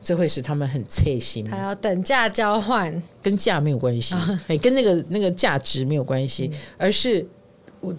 [0.01, 1.43] 这会使他们很刺心。
[1.43, 4.15] 他要等价交换，跟价没有关系，
[4.47, 7.25] 哎、哦，跟那个那个价值没有关系，嗯、而是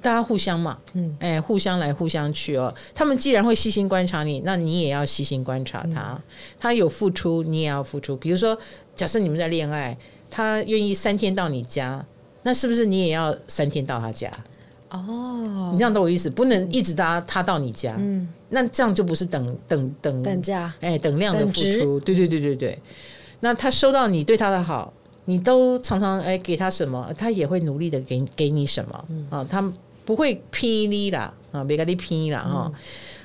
[0.03, 2.75] 大家互相嘛，嗯，哎，互相来，互相去哦。
[2.95, 6.13] 他们既然会细心观察你，那你也要细心观察他。
[6.13, 6.23] 嗯、
[6.61, 8.17] 他有付出，你也要付出。
[8.17, 8.59] 比如说。
[8.99, 9.97] 假设你们在恋爱，
[10.29, 12.05] 他愿意三天到你家，
[12.43, 14.29] 那是不是你也要三天到他家？
[14.91, 16.29] 哦，你这样懂我意思？
[16.29, 22.77] 不能一直搭他到你家，嗯，那这样就不是等等等等价，哎，等量的付出，对对对对对。
[23.39, 24.93] 那他收到你对他的好，
[25.29, 29.47] 你都常常哎给他什么，他也会努力的给给你什么啊、嗯哦？
[29.49, 29.63] 他
[30.07, 32.73] 不会偏离啦啊，别给你偏了哈。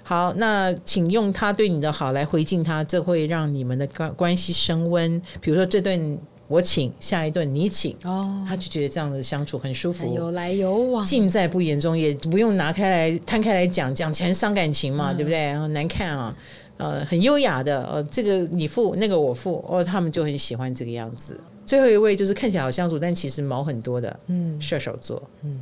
[0.04, 5.22] 好，那请用他对你的好来回敬他，这会让你们的关关系升温。
[5.40, 15.58] 比如说这顿我请，下一顿你请，哦，他就觉得这样的相处很舒服，有来有往，尽在不言中，也不用拿开来摊开来讲，讲起来伤感情嘛，嗯、对不对？
[15.58, 16.36] 很难看啊，
[16.76, 21.40] 呃，很优雅的，呃，这个你付，那个我付，哦，他们就很喜欢这个样子。
[21.66, 25.62] 最后一位就是看起来好相处，但其实毛很多的，嗯，射手座，嗯，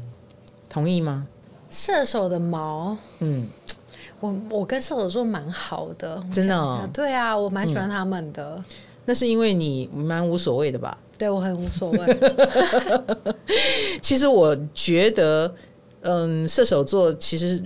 [0.69, 1.27] 同意吗？
[1.69, 3.47] 射手的毛，嗯。
[4.19, 6.87] 我我跟射手座蛮好的，真的哦？
[6.93, 8.53] 对啊，我蛮喜欢他们的。
[8.55, 8.63] 嗯，
[9.05, 10.95] 那是因为你蛮无所谓的吧？
[11.17, 11.99] 对，我很无所谓。
[13.99, 15.51] 其实我觉得，
[16.01, 17.59] 嗯，射手座其实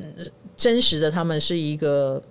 [0.56, 2.24] 真实的他们是一个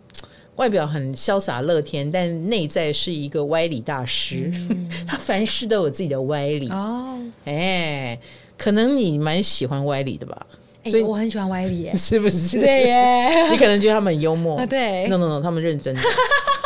[0.57, 4.51] 外表很潇洒乐天，但内在是一个歪理大师。
[4.71, 7.19] 嗯、 他凡事都有自己的歪理哦。
[7.45, 8.19] 哎，
[8.57, 10.47] 可能你蛮喜欢歪理的吧？
[10.87, 12.61] 所以我很喜欢歪理耶， 是不是？
[12.61, 16.01] 对耶， 你可能觉得他们很幽默，对，no no no，他们认真的，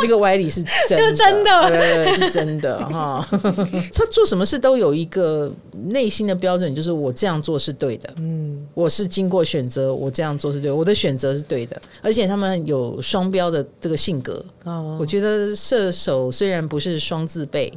[0.01, 3.27] 那个歪理是真的，真的，对对对，是真的哈。
[3.93, 5.53] 他做什么事都有一个
[5.87, 14.45] 内心的标准，就是我这样做是对的，嗯，我是经过选择，我这样做是对，我的选择是对的，而且他们有双标的这个性格。
[14.65, 17.73] 哦，我觉得射手虽然不是双字辈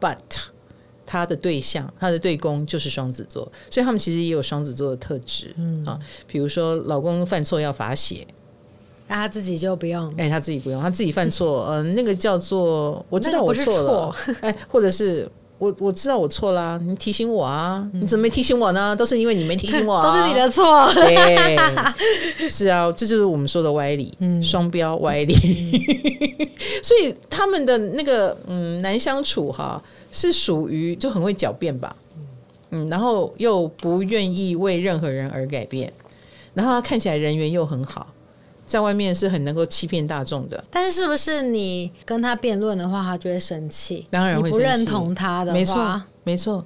[0.00, 0.16] ，but
[1.06, 5.84] 他的对象，他的对公就是双子座，所以他们其实也有双子座的特质，嗯。
[5.84, 8.26] 啊，比如说老公犯错要罚写，
[9.06, 15.28] 那他自己就不用，哎，他自己不用，他自己犯错，嗯、呃，那个叫做我知道我错了，哎，或者是
[15.58, 18.94] 我我知道我错啦，你提醒我啊，嗯、你怎么没提醒我呢？
[18.96, 21.56] 都是因为你没提醒我、啊， 都是你的错，对，
[22.48, 26.48] 是啊，这就是我们说的歪理，嗯，双标歪理，嗯、
[26.82, 29.82] 所以他们的那个嗯难相处哈。
[30.16, 31.96] 是属于就很会狡辩吧，
[32.70, 35.92] 嗯，然后又不愿意为任何人而改变，
[36.54, 38.13] 然后他看起来人缘又很好，
[38.66, 40.62] 在外面是很能够欺骗大众的。
[40.70, 44.06] 但是是不是你跟他辩论的话，他就会生气？
[44.10, 44.52] 当然会生气。
[44.52, 46.64] 不认同他的话，没错，没错。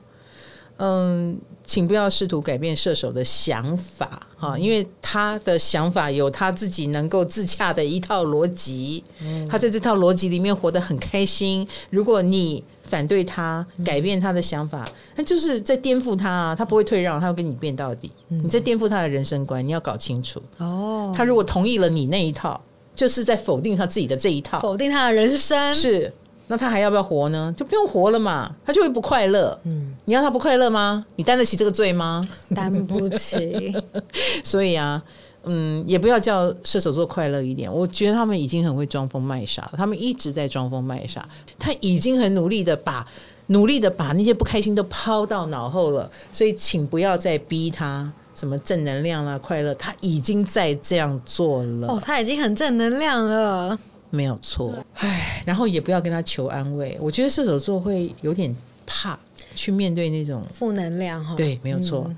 [0.80, 1.36] 嗯，
[1.66, 9.03] 请不要试图改变射手的想法哈，因为他的想法有他自己能够自洽的一套逻辑，
[9.51, 11.66] 他在这套逻辑里面活得很开心。
[11.90, 16.55] 如果你反对他，改变他的想法，那就是在颠覆他啊！
[16.55, 18.11] 他不会退让，他要跟你辩到底。
[18.28, 21.12] 你在颠覆他的人生观，你要搞清楚哦。
[21.16, 22.61] 他如果同意了你那一套，
[22.95, 26.12] 就是在否定他自己的这一套，否定他的人生是。
[26.51, 27.55] 那他还要不要活呢？
[27.59, 29.61] 就不用活了嘛，他就会不快乐。
[29.64, 31.05] 嗯，你要他不快乐吗？
[31.16, 32.26] 你担得起这个罪吗？
[32.55, 33.70] 担不起。
[34.43, 35.03] 所以啊，
[35.45, 37.72] 嗯，也不要叫射手座快乐一点。
[37.72, 41.26] 我觉得他们已经很会装疯卖傻了，他们一直在装疯卖傻。
[41.59, 43.07] 他已经很努力的把
[43.47, 46.11] 努力的把那些不开心都抛到脑后了。
[46.32, 49.74] 所以，请不要再逼他什么正能量啦、快乐。
[49.74, 51.89] 他已经在这样做了。
[51.89, 53.78] 哦，他已经很正能量了。
[54.11, 56.97] 没有错，唉，然后也不要跟他求安慰。
[56.99, 59.18] 我觉得射手座会有点怕
[59.55, 61.34] 去面对那种负能量哈。
[61.34, 62.16] 对，没有错，嗯、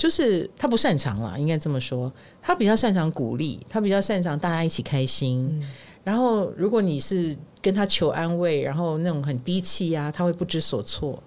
[0.00, 2.10] 就是他不擅长啦，应该这么说。
[2.40, 5.46] 他比较擅长鼓励，他比较擅长大家一起开心。
[5.52, 5.68] 嗯、
[6.02, 11.22] 然后，如果你是跟他求安慰，然后那种很低气压，他会不知所措。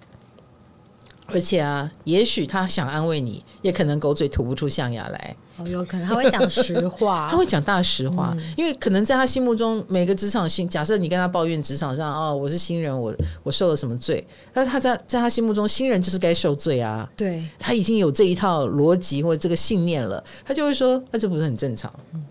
[1.26, 5.36] 而且啊，也许他想安慰你，也可能狗嘴吐不出象牙来。
[5.56, 13.14] 哦，有可能他会讲实话， 他会讲大实话，嗯、因为可能在他心目中，每个职场新，假设你跟他抱怨职场上哦，我是新人，我
[13.44, 14.26] 我受了什么罪？
[14.52, 17.08] 但是他在在他心目中，新人就是该受罪啊。
[17.16, 21.92] 对，他已经有这一套逻辑或者这个信念了，他就会说，那这不是很正常？
[22.14, 22.24] 嗯、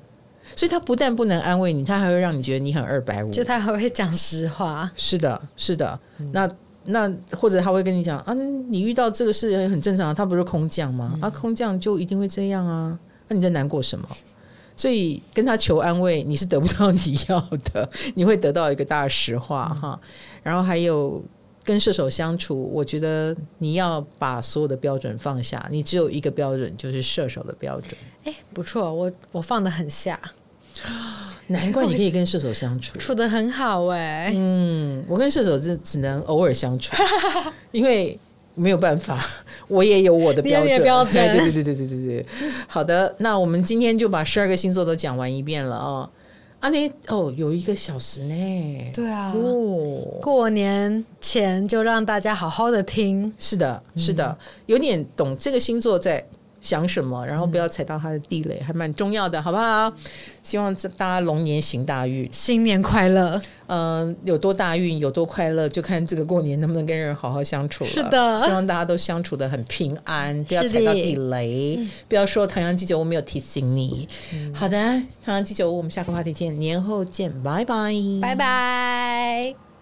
[0.53, 4.91] 所以他不但不能安慰你，他还会让你觉得你很二百五，就他还会讲实话。
[4.97, 6.49] 是的，是的，嗯、那。
[6.85, 11.17] 那或者他会跟你讲啊，你遇到这个事也很正常，他不是空降吗？
[11.21, 12.97] 啊，空降就一定会这样啊？
[13.27, 14.07] 那你在难过什么？
[14.75, 17.39] 所以跟他求安慰，你是得不到你要
[17.73, 19.99] 的， 你会得到一个大实话哈。
[20.41, 21.23] 然后还有
[21.63, 27.93] 跟射手相处，我觉得你要把所有的标准放下，你只有一个标准，就是射手的标准。
[28.23, 30.19] 哎，不错，我我放得很下。
[31.47, 34.33] 难怪你可以跟射手相处，处的很好哎、欸。
[34.35, 36.95] 嗯，我跟射手是只能偶尔相处，
[37.71, 38.17] 因为
[38.55, 39.19] 没有办法，
[39.67, 40.81] 我也有我的标准。
[40.81, 42.25] 标准，对对对对对对对。
[42.67, 46.09] 好的，那我们今天就把十二个星座都讲完一遍了哦。
[46.61, 48.91] 啊，你哦，有一个小时呢。
[48.93, 49.33] 对啊。
[49.35, 53.33] 哦，过年前就让大家好好的听。
[53.37, 54.37] 是的，是的，
[54.67, 56.25] 有点懂这个星座在。
[56.63, 59.93] 想什么，然后不要踩到他的地雷，嗯、还蛮重要的，好不好？
[60.41, 63.39] 希望大家龙年行大运，新年快乐。
[63.67, 67.89] 嗯、呃，有多大运，有多快乐，就看这个过年能不能跟人好好相处了。
[67.89, 74.07] 是的，希望大家都相处的很平安，不要踩到地雷，不要说唐阳鸡酒屋没有提醒你。
[74.33, 74.77] 嗯、好的，
[75.23, 79.72] 唐阳鸡酒屋，我们下个话题见，年后见，拜拜，拜拜。